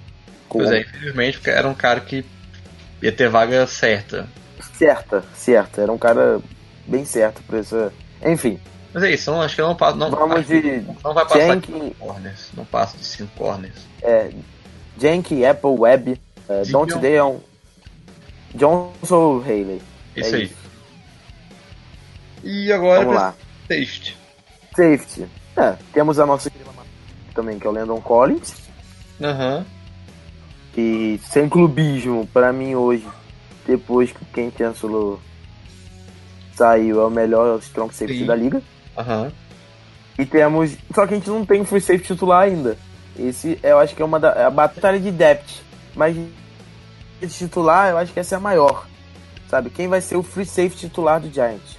[0.49, 2.25] Pois é, infelizmente era um cara que
[3.01, 4.29] ia ter vaga certa.
[4.77, 5.83] Certa, certa.
[5.83, 6.41] Era um cara
[6.87, 7.93] bem certo pra essa.
[8.25, 8.59] Enfim.
[8.93, 9.97] Mas é isso, não, acho que não passa.
[9.97, 10.85] Não, Vamos de.
[11.03, 11.73] Não vai passar Jank...
[11.73, 12.51] de corners.
[12.57, 13.75] Não passa de 5 corners.
[14.03, 14.31] É.
[14.99, 17.39] Jank, Apple, Web, uh, Don't Deon,
[18.55, 19.83] Johnson Haley.
[20.15, 20.45] Isso é aí.
[20.45, 20.65] Isso.
[22.45, 23.35] E agora Vamos lá.
[23.69, 24.17] Safety.
[24.77, 25.27] Safety.
[25.57, 26.51] É, temos a nossa
[27.35, 28.55] também, que é o Landon Collins.
[29.21, 29.65] Uhum.
[30.77, 33.07] E sem clubismo, para mim hoje,
[33.67, 35.19] depois que o Ken Chancellor
[36.55, 38.27] saiu, é o melhor strong safety Sim.
[38.27, 38.63] da liga.
[38.97, 39.31] Uhum.
[40.19, 40.77] E temos.
[40.95, 42.79] Só que a gente não tem free safety titular ainda.
[43.19, 44.31] Esse eu acho que é uma da.
[44.31, 45.63] É a batalha de depth.
[45.95, 46.17] Mas
[47.21, 48.87] esse titular, eu acho que essa é a maior.
[49.49, 49.71] Sabe?
[49.71, 51.77] Quem vai ser o free safety titular do Giants?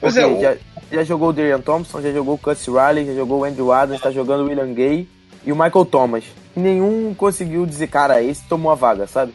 [0.00, 0.40] Pois é, o...
[0.40, 0.56] já,
[0.94, 4.00] já jogou o Darian Thompson, já jogou o Cuss Riley, já jogou o Andrew Adams,
[4.00, 5.08] tá jogando o William Gay
[5.44, 6.24] e o Michael Thomas.
[6.56, 9.34] Nenhum conseguiu dizer, cara, esse tomou a vaga, sabe?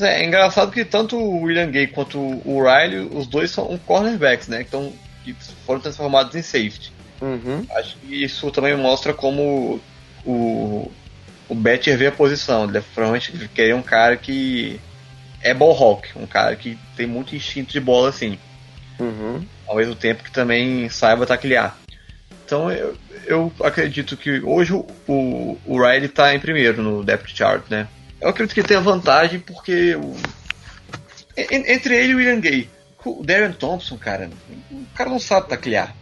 [0.00, 4.48] É, é engraçado que tanto o William Gay quanto o Riley, os dois são cornerbacks,
[4.48, 4.64] né?
[4.64, 4.92] Que, tão,
[5.24, 5.34] que
[5.66, 6.92] foram transformados em safety.
[7.20, 7.64] Uhum.
[7.76, 9.80] Acho que isso também mostra como
[10.24, 10.90] o,
[11.48, 12.64] o Betcher vê a posição.
[12.64, 14.80] Ele provavelmente queria um cara que
[15.40, 18.38] é ball hawk, um cara que tem muito instinto de bola assim.
[18.98, 19.44] Uhum.
[19.72, 21.74] Ao mesmo tempo que também saiba taclear.
[22.44, 22.94] Então eu,
[23.24, 27.88] eu acredito que hoje o, o, Riley está em primeiro no depth chart, né?
[28.20, 30.14] Eu acredito que ele tem a vantagem porque o,
[31.34, 32.68] entre ele e o William Gay,
[33.02, 34.28] o Darren Thompson, cara,
[34.70, 35.94] o cara não sabe taclear.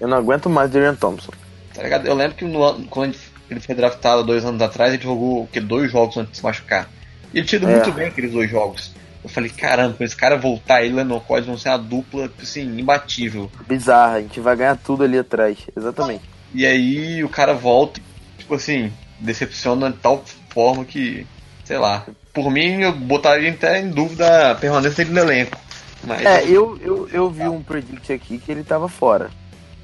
[0.00, 1.30] Eu não aguento mais o Darren Thompson.
[1.72, 2.04] Tá ligado?
[2.04, 3.14] Eu lembro que no, quando
[3.48, 6.90] ele foi draftado dois anos atrás, ele jogou que, dois jogos antes de se machucar.
[7.32, 7.76] E ele tinha ido é.
[7.76, 8.92] muito bem aqueles dois jogos.
[9.22, 10.92] Eu falei, caramba, esse cara voltar, e
[11.26, 13.50] Code vão ser uma dupla, assim, imbatível.
[13.68, 16.24] Bizarra, a gente vai ganhar tudo ali atrás, exatamente.
[16.52, 18.00] E aí o cara volta,
[18.36, 21.24] tipo assim, decepciona de tal forma que,
[21.64, 25.58] sei lá, por mim eu botaria até em dúvida a permanência dele no elenco.
[26.04, 29.30] Mas, é, eu, eu, eu vi um predict aqui que ele tava fora.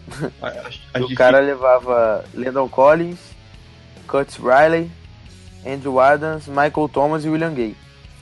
[1.01, 3.19] o cara levava Landon Collins,
[4.07, 4.91] Curtis Riley,
[5.65, 7.77] Andrew Adams, Michael Thomas e William Gay.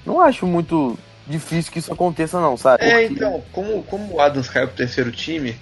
[0.06, 0.96] Não acho muito
[1.26, 2.84] difícil que isso aconteça, não, sabe?
[2.84, 3.14] É, Porque...
[3.14, 5.56] então, como, como o Adams caiu pro terceiro time.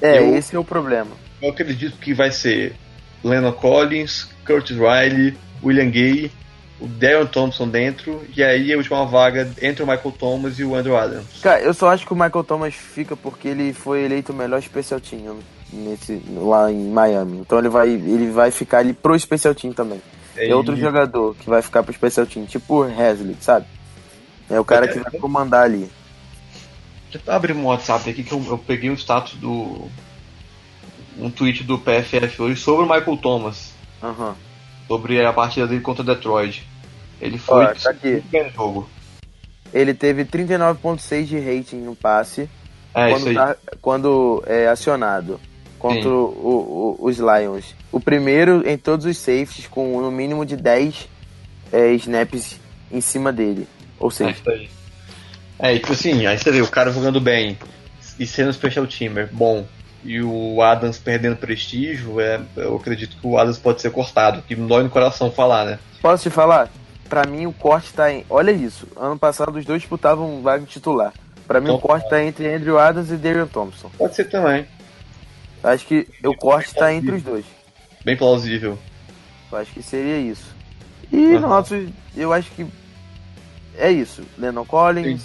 [0.00, 1.10] É, eu, esse é o problema.
[1.42, 2.74] Eu acredito que vai ser
[3.22, 6.32] Lennon Collins, Curtis Riley, William Gay,
[6.80, 10.74] o Darren Thompson dentro, e aí a última vaga entre o Michael Thomas e o
[10.74, 11.26] Andrew Adams.
[11.42, 14.62] Cara, eu só acho que o Michael Thomas fica porque ele foi eleito o melhor
[14.62, 15.38] special team
[15.70, 17.38] nesse, lá em Miami.
[17.38, 20.00] Então ele vai, ele vai ficar ali pro special team também.
[20.36, 23.66] É, é outro jogador que vai ficar pro special team, tipo o Hasley, sabe?
[24.50, 25.90] É o cara que vai comandar ali.
[27.10, 29.88] Deixa eu abrir um WhatsApp aqui que eu, eu peguei um status do.
[31.18, 33.72] um tweet do PFF hoje sobre o Michael Thomas.
[34.02, 34.34] Aham.
[34.88, 36.66] Sobre a partida dele contra o Detroit.
[37.20, 38.22] Ele foi Ó, tá aqui.
[38.54, 38.88] jogo.
[39.72, 42.48] Ele teve 39.6 de rating no passe
[42.94, 43.34] É isso quando, aí.
[43.34, 45.38] tá- quando é acionado
[45.78, 47.74] contra o- o- os Lions.
[47.92, 51.08] O primeiro em todos os safeties com no mínimo de 10
[51.72, 52.58] é, snaps
[52.90, 53.68] em cima dele.
[54.00, 54.68] Ou É seja, aí.
[55.58, 57.56] É, tipo assim, aí você vê o cara jogando bem
[58.18, 59.66] e sendo special teamer bom
[60.02, 64.56] e o Adams perdendo prestígio, é, eu acredito que o Adams pode ser cortado, que
[64.56, 65.78] me dói no coração falar, né?
[66.00, 66.70] posso te falar?
[67.08, 68.24] Pra mim o corte tá em.
[68.30, 68.86] Olha isso.
[68.96, 71.12] Ano passado os dois disputavam vaga titular.
[71.46, 73.90] Pra mim o Então, corte tá entre Andrew Adams e Darian Thompson.
[73.98, 74.64] Pode ser também.
[75.62, 77.44] Acho que o corte tá entre os dois.
[78.04, 78.78] Bem plausível.
[79.50, 80.54] Eu acho que seria isso.
[81.12, 81.40] E Aham.
[81.40, 81.74] nosso,
[82.16, 82.64] eu acho que
[83.80, 84.22] é isso.
[84.38, 85.22] Lennon Collins,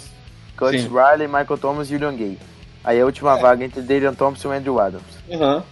[0.56, 0.88] Curtis Sim.
[0.88, 2.38] Riley, Michael Thomas e Julian Gay.
[2.82, 3.40] Aí a última É.
[3.40, 5.04] vaga entre Darian Thompson e Andrew Adams.
[5.28, 5.62] Uhum.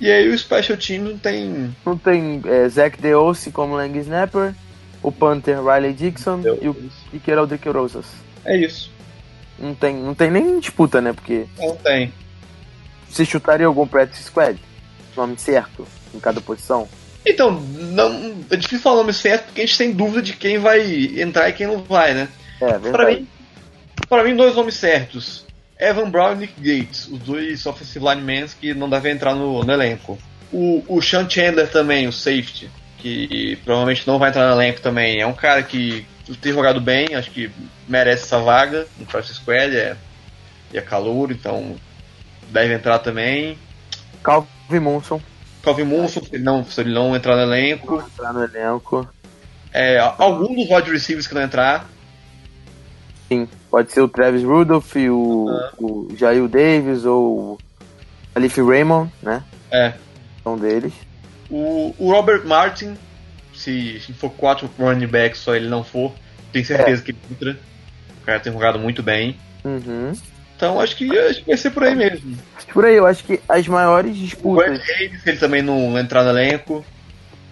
[0.00, 1.74] E aí o special team não tem.
[1.84, 4.54] Não tem é, Zach DeOce como Lang Snapper,
[5.02, 6.74] o Panther Riley Dixon e o
[7.10, 8.06] Kicker Aldrich Rosas.
[8.44, 8.90] É isso.
[9.58, 11.12] Não tem, não tem nem disputa, né?
[11.12, 12.12] Porque Não tem.
[13.08, 14.58] você chutaria algum practice squad?
[15.16, 16.88] Nome certo em cada posição?
[17.26, 20.58] Então, não, é difícil falar o nome certo porque a gente tem dúvida de quem
[20.58, 20.80] vai
[21.20, 22.28] entrar e quem não vai, né?
[22.60, 23.20] É, Pra verdade.
[23.20, 23.28] mim,
[24.08, 25.46] pra mim, dois nomes certos.
[25.78, 29.72] Evan Brown e Nick Gates, os dois offensive linemen que não devem entrar no, no
[29.72, 30.18] elenco.
[30.52, 35.20] O, o Sean Chandler também, o safety, que provavelmente não vai entrar no elenco também.
[35.20, 36.04] É um cara que
[36.40, 37.50] tem jogado bem, acho que
[37.86, 39.96] merece essa vaga no Practice Squad, é,
[40.72, 41.76] e é calor, então
[42.50, 43.56] deve entrar também.
[44.22, 45.20] Calvin Munson
[45.62, 48.02] Calvin Munson, se ele não, se ele não entrar no elenco.
[48.12, 49.08] entrar no elenco.
[49.72, 51.88] É, algum dos wide receivers que não entrar.
[53.28, 57.58] Sim, pode ser o Travis Rudolph, o, o Jair Davis ou o
[58.34, 59.42] Alif Raymond, né?
[59.70, 59.92] É,
[60.46, 60.94] Um deles.
[61.50, 62.96] O, o Robert Martin,
[63.54, 66.12] se, se for quatro running backs só ele não for,
[66.52, 67.58] tenho certeza que ele entra.
[68.22, 69.36] O cara tem jogado muito bem.
[69.64, 70.12] Uhum.
[70.58, 72.36] Então acho que, acho que vai ser por aí mesmo.
[72.72, 76.24] Por aí, eu acho que as maiores O disputas, Davis, se ele também não entrar
[76.24, 76.84] no elenco.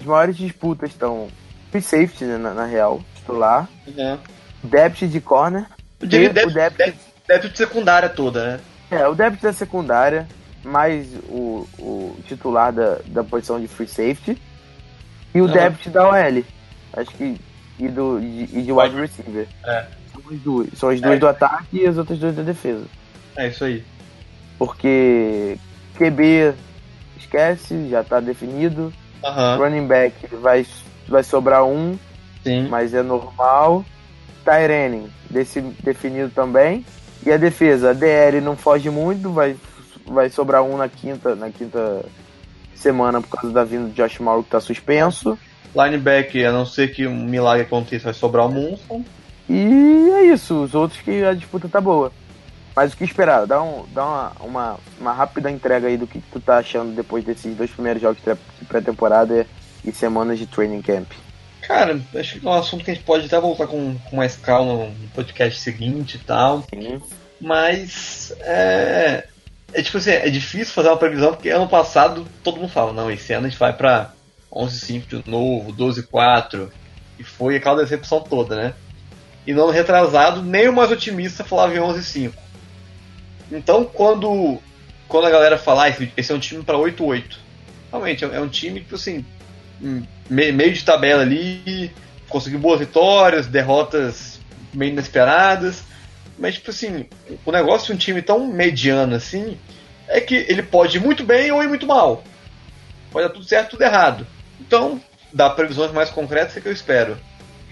[0.01, 1.29] as maiores disputas estão
[1.71, 4.19] free safety, né, na, na real, titular, Uhum.
[4.65, 5.67] depth de corner,
[6.01, 6.95] Eu diria deve, o depth, deve,
[7.29, 8.61] deve de secundária toda, né?
[8.91, 10.27] é, o depth da secundária,
[10.65, 14.37] mais o, o titular da, da posição de free safety
[15.33, 15.53] e o Aham.
[15.55, 16.43] depth da OL.
[16.93, 17.41] Acho que
[17.79, 19.47] e do e, e de wide receiver.
[19.65, 19.85] É.
[20.31, 21.19] As duas, são as duas É.
[21.19, 22.85] do ataque e as outras duas da defesa.
[23.37, 23.85] É isso aí.
[24.59, 25.59] Porque
[25.99, 26.55] QB
[27.19, 28.93] esquece, já tá definido.
[29.59, 30.65] Running back vai,
[31.09, 31.99] vai sobrar um,
[32.45, 32.69] sim.
[32.69, 33.85] mas é normal.
[34.45, 36.85] Tyrene desse, definido também.
[37.25, 39.57] E a defesa, a DR não foge muito, vai,
[40.07, 42.05] vai sobrar um na quinta, na quinta
[42.75, 45.37] semana por causa da vinda do Josh Mauro que tá suspenso.
[45.75, 49.05] Linebacker, a não ser que um milagre aconteça, vai sobrar o Munson.
[49.49, 52.13] E é isso, os outros que a disputa tá boa.
[52.75, 53.47] Mas o que esperar?
[53.47, 57.25] Dá, um, dá uma, uma, uma rápida entrega aí do que tu tá achando depois
[57.25, 59.47] desses dois primeiros jogos de pré-temporada
[59.85, 61.11] e semanas de training camp.
[61.63, 64.37] Cara, acho que é um assunto que a gente pode até voltar com, com mais
[64.37, 66.65] calma no podcast seguinte e tal.
[66.73, 67.01] Sim.
[67.41, 69.27] Mas é,
[69.73, 73.11] é tipo assim, é difícil fazer uma previsão porque ano passado todo mundo fala, não,
[73.11, 74.13] esse ano a gente vai pra
[74.53, 76.71] 11-5 de novo, 12-4,
[77.19, 78.75] e foi aquela decepção toda, né?
[79.47, 82.33] E no ano retrasado, nem o mais otimista falava em 11-5.
[83.51, 84.61] Então quando,
[85.09, 87.37] quando a galera fala, ah, esse, é um time pra 8-8,
[87.91, 89.25] realmente é, é um time que assim,
[90.29, 91.93] me- meio de tabela ali,
[92.29, 94.41] conseguiu boas vitórias, derrotas
[94.73, 95.83] meio inesperadas.
[96.39, 97.07] Mas, tipo assim,
[97.45, 99.59] o negócio de um time tão mediano assim
[100.09, 102.23] é que ele pode ir muito bem ou ir muito mal.
[103.11, 104.27] Pode dar tudo certo tudo errado.
[104.61, 105.01] Então,
[105.33, 107.19] dá previsões mais concretas é que eu espero.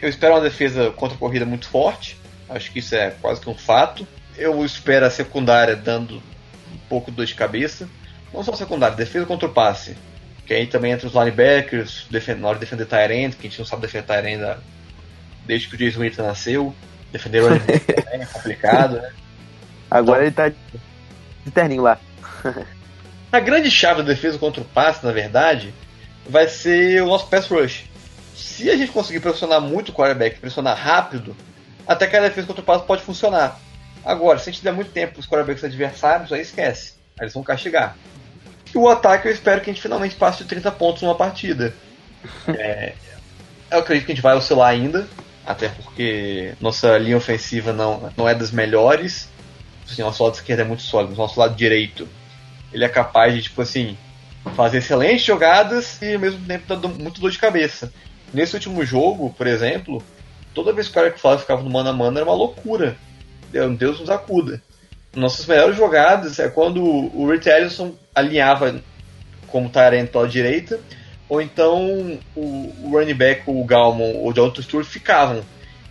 [0.00, 2.18] Eu espero uma defesa contra a corrida muito forte.
[2.48, 4.06] Acho que isso é quase que um fato.
[4.36, 7.88] Eu espero a secundária dando um pouco de dor de cabeça.
[8.32, 9.96] Não só a secundária, defesa contra o passe.
[10.44, 12.06] Que aí também entra os linebackers,
[12.38, 14.58] na hora de defender Tyrant, que a gente não sabe defender Tyrant
[15.46, 16.74] desde que o Jason Witten nasceu.
[17.12, 19.12] Defender também é complicado, né?
[19.90, 21.98] Agora ele tá de terninho lá.
[23.30, 25.72] A grande chave da defesa contra o passe, na verdade,
[26.28, 27.84] vai ser o nosso pass rush.
[28.34, 31.36] Se a gente conseguir pressionar muito o quarterback, pressionar rápido,
[31.86, 33.58] até que a defesa contra o passe pode funcionar.
[34.04, 36.94] Agora, se a gente der muito tempo os quarterbacks adversários, aí esquece.
[37.18, 37.96] Aí eles vão castigar.
[38.74, 41.74] E o ataque eu espero que a gente finalmente passe de 30 pontos numa partida.
[42.48, 42.94] É,
[43.70, 45.06] eu acredito que a gente vai oscilar ainda.
[45.46, 49.28] até porque nossa linha ofensiva não, não é das melhores.
[49.88, 52.08] Assim, nosso lado esquerdo é muito sólido, nosso lado direito
[52.74, 53.96] ele é capaz de, tipo assim,
[54.56, 57.92] fazer excelentes jogadas e ao mesmo tempo dando muito dor de cabeça.
[58.34, 60.02] Nesse último jogo, por exemplo,
[60.52, 62.96] toda vez que o cara que fala ficava no mano a mano era uma loucura.
[63.78, 64.60] Deus nos acuda.
[65.14, 68.82] Nossas melhores jogadas é quando o Rich Ellison alinhava
[69.46, 70.80] como Tyrant pela direita,
[71.28, 75.44] ou então o, running back, o Galmon ou o John Stewart ficavam.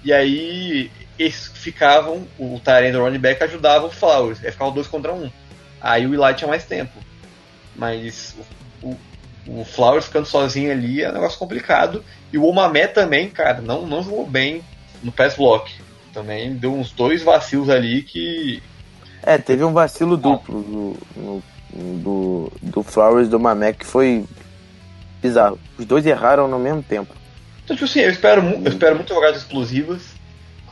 [0.03, 4.73] E aí eles ficavam, o Tyrant e o running back ajudavam o Flowers, aí ficavam
[4.73, 5.31] dois contra um.
[5.79, 6.99] Aí o Eli tinha mais tempo.
[7.73, 8.35] Mas
[8.81, 8.97] o,
[9.47, 12.03] o Flowers ficando sozinho ali é um negócio complicado.
[12.31, 14.63] E o Omamé também, cara, não, não jogou bem
[15.01, 15.71] no pass block.
[16.13, 18.61] Também deu uns dois vacilos ali que.
[19.21, 24.25] É, teve um vacilo duplo do, do, do Flowers e do Mamé que foi
[25.21, 25.59] bizarro.
[25.77, 27.13] Os dois erraram no mesmo tempo.
[27.63, 30.01] Então, tipo assim, eu espero, eu espero muito jogadas explosivas.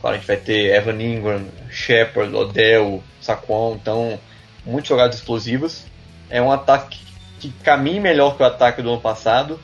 [0.00, 4.18] Claro, a gente vai ter Evan Ingram, Shepard, Odell, Saquon, então
[4.64, 5.86] muitas jogadas explosivas.
[6.28, 6.98] É um ataque
[7.42, 9.58] que caminha melhor que o ataque do ano passado,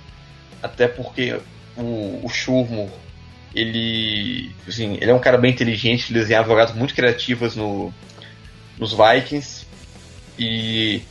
[0.63, 1.39] até porque
[1.77, 2.91] o, o
[3.55, 7.93] ele, assim, ele é um cara bem inteligente, ele desenhava jogadas muito criativas no,
[8.79, 9.67] nos Vikings,
[10.39, 11.03] e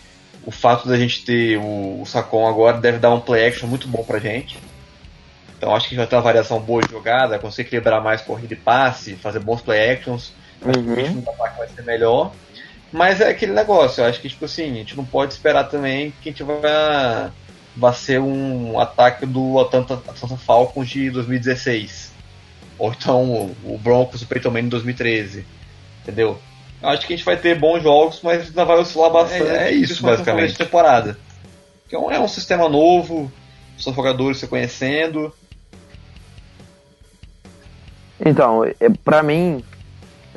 [0.45, 3.88] o fato da gente ter o, o Sacon agora deve dar um play action muito
[3.88, 4.57] bom pra gente.
[5.57, 8.57] Então acho que vai ter uma variação boa de jogada, conseguir equilibrar mais corrida e
[8.57, 10.32] passe, fazer bons play actions.
[10.61, 10.84] Acho
[11.22, 12.32] que o ataque vai ser melhor.
[12.91, 16.13] Mas é aquele negócio, eu acho que, tipo assim, a gente não pode esperar também
[16.21, 17.31] que a gente vai,
[17.75, 22.13] vai ser um ataque do Atlanta, Atlanta Falcons de 2016.
[22.79, 25.45] Ou então o Broncos do Peyton Manning em 2013.
[26.03, 26.39] Entendeu?
[26.81, 29.49] Eu acho que a gente vai ter bons jogos, mas ainda vai oscilar bastante.
[29.49, 31.17] É, é isso, basicamente, de temporada.
[31.91, 33.31] É um, é um sistema novo,
[33.77, 35.33] os jogadores se conhecendo.
[38.23, 38.73] Então, é,
[39.03, 39.63] pra mim,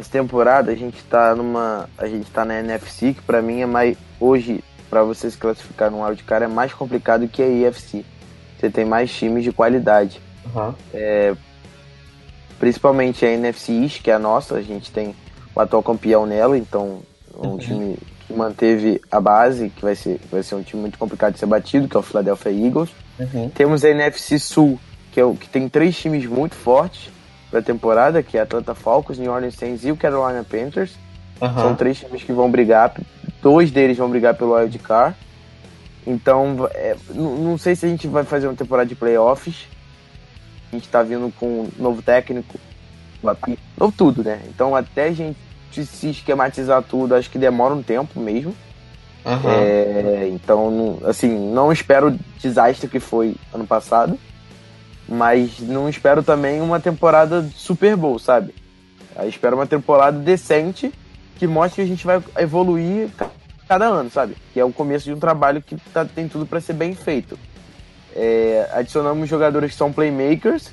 [0.00, 1.88] essa temporada a gente tá numa.
[1.96, 3.96] A gente tá na NFC, que pra mim é mais.
[4.18, 8.04] Hoje, para você se classificar no wildcard é mais complicado que a IFC.
[8.58, 10.20] Você tem mais times de qualidade.
[10.54, 10.74] Uhum.
[10.92, 11.34] É,
[12.58, 15.14] principalmente a NFC East, que é a nossa, a gente tem
[15.54, 17.00] o atual campeão nela, então
[17.36, 17.58] um uhum.
[17.58, 21.38] time que manteve a base, que vai ser, vai ser um time muito complicado de
[21.38, 22.90] ser batido, que é o Philadelphia Eagles.
[23.18, 23.50] Uhum.
[23.50, 24.78] Temos a NFC Sul,
[25.12, 27.10] que, é o, que tem três times muito fortes
[27.50, 30.92] para a temporada, que é Atlanta Falcons, New Orleans Saints e o Carolina Panthers.
[31.40, 31.54] Uhum.
[31.54, 32.94] São três times que vão brigar,
[33.42, 35.16] dois deles vão brigar pelo Wild Card.
[36.06, 39.66] Então, é, não sei se a gente vai fazer uma temporada de playoffs.
[40.70, 42.58] A gente está vindo com um novo técnico,
[43.76, 44.40] novo tudo, né?
[44.48, 45.36] Então, até a gente
[45.72, 48.54] se esquematizar tudo, acho que demora um tempo mesmo.
[49.24, 49.50] Uhum.
[49.50, 54.18] É, então, assim, não espero o desastre que foi ano passado.
[55.10, 58.54] Mas não espero também uma temporada Super Bowl, sabe?
[59.18, 60.92] Eu espero uma temporada decente
[61.36, 63.10] que mostre que a gente vai evoluir
[63.66, 64.36] cada ano, sabe?
[64.52, 67.36] Que é o começo de um trabalho que tá, tem tudo para ser bem feito.
[68.14, 70.70] É, adicionamos jogadores que são playmakers.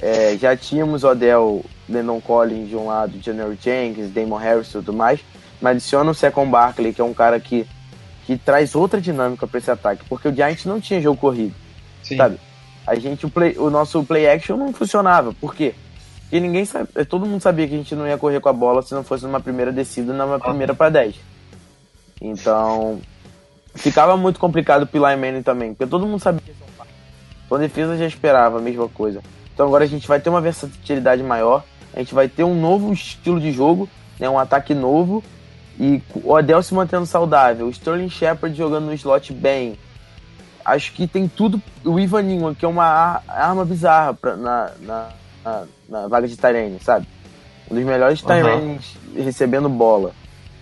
[0.00, 4.92] É, já tínhamos Odell, Lennon Collins de um lado, January Jenkins, Damon Harris e tudo
[4.92, 5.20] mais.
[5.60, 7.66] Mas adiciona o Second Barkley, que é um cara que,
[8.26, 10.04] que traz outra dinâmica para esse ataque.
[10.08, 11.54] Porque o Giants não tinha jogo corrido,
[12.02, 12.16] Sim.
[12.16, 12.38] sabe?
[12.86, 15.32] A gente o, play, o nosso play action não funcionava.
[15.32, 15.74] Por quê?
[16.22, 18.82] Porque ninguém sabe, todo mundo sabia que a gente não ia correr com a bola
[18.82, 21.14] se não fosse numa primeira descida, numa primeira para 10.
[22.20, 23.00] Então,
[23.74, 26.66] ficava muito complicado pro Manning também, porque todo mundo sabia que
[27.46, 29.22] então a defesa já esperava a mesma coisa.
[29.54, 31.64] Então agora a gente vai ter uma versatilidade maior,
[31.94, 35.22] a gente vai ter um novo estilo de jogo, né, um ataque novo,
[35.78, 39.78] e o Odell se mantendo saudável, o Sterling Shepard jogando no slot bem,
[40.66, 41.62] acho que tem tudo.
[41.84, 45.08] O Ivan Ingram, que é uma arma bizarra pra, na, na,
[45.44, 47.06] na, na vaga de Tyrene, sabe?
[47.70, 48.78] Um dos melhores uhum.
[49.14, 50.12] recebendo bola.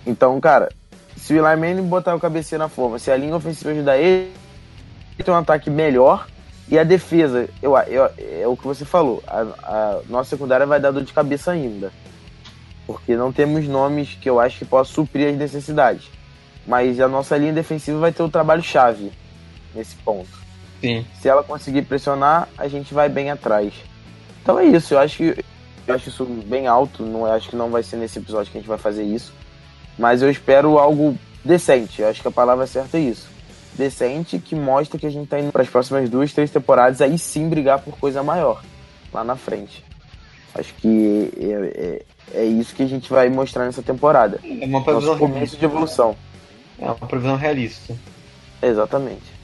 [0.05, 0.69] Então, cara,
[1.17, 4.31] se o Eli Manning botar o cabecinho na forma, se a linha ofensiva ajudar ele,
[5.17, 6.27] ele tem um ataque melhor.
[6.67, 10.79] E a defesa, eu, eu, é o que você falou, a, a nossa secundária vai
[10.79, 11.91] dar dor de cabeça ainda.
[12.87, 16.09] Porque não temos nomes que eu acho que possam suprir as necessidades.
[16.65, 19.11] Mas a nossa linha defensiva vai ter o trabalho-chave
[19.75, 20.29] nesse ponto.
[20.81, 21.05] Sim.
[21.21, 23.73] Se ela conseguir pressionar, a gente vai bem atrás.
[24.41, 25.45] Então é isso, eu acho que
[25.87, 28.61] eu acho isso bem alto, não acho que não vai ser nesse episódio que a
[28.61, 29.33] gente vai fazer isso,
[29.97, 32.01] mas eu espero algo decente.
[32.01, 33.27] Eu acho que a palavra certa é isso.
[33.75, 37.17] Decente que mostra que a gente tá indo para as próximas duas, três temporadas aí
[37.19, 38.63] sim brigar por coisa maior
[39.13, 39.83] lá na frente.
[40.55, 42.01] Acho que é,
[42.33, 44.39] é, é isso que a gente vai mostrar nessa temporada.
[44.43, 46.15] É uma previsão Nosso começo de evolução.
[46.79, 47.95] É uma previsão realista.
[48.61, 49.34] Exatamente.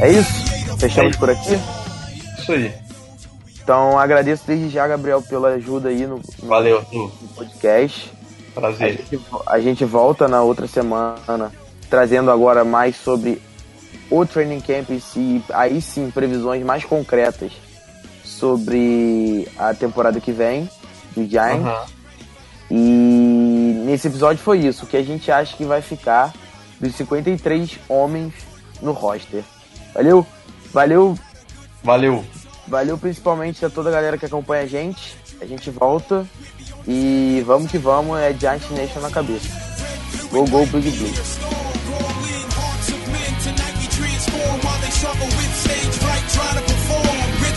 [0.00, 0.76] É isso?
[0.78, 1.56] Fechamos por aqui?
[2.38, 2.74] Isso aí.
[3.62, 7.12] Então agradeço desde já, Gabriel, pela ajuda aí no, no Valeu, Arthur.
[7.36, 8.12] podcast.
[8.56, 8.96] A Prazer.
[9.08, 11.52] gente, a gente volta na outra semana
[11.88, 13.40] trazendo agora mais sobre
[14.10, 17.52] o training camp em si, aí sim previsões mais concretas
[18.24, 20.68] sobre a temporada que vem
[21.14, 21.64] do Giants.
[21.64, 21.86] Aham.
[22.70, 26.32] E nesse episódio foi isso, o que a gente acha que vai ficar
[26.82, 28.34] dos 53 homens
[28.82, 29.44] no roster.
[29.94, 30.26] Valeu?
[30.72, 31.18] Valeu,
[31.84, 32.24] Valeu.
[32.66, 35.16] valeu principalmente a toda a galera que acompanha a gente.
[35.40, 36.26] A gente volta
[36.86, 39.48] e vamos que vamos, é Giant Nation na cabeça.
[40.30, 41.12] Go, go, Big Blue.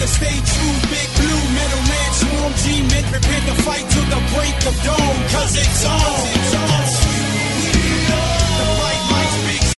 [0.06, 5.16] Stage true, big blue, middleman, swarm G-men, prepare to fight till the break of dawn,
[5.32, 7.05] cause it's on.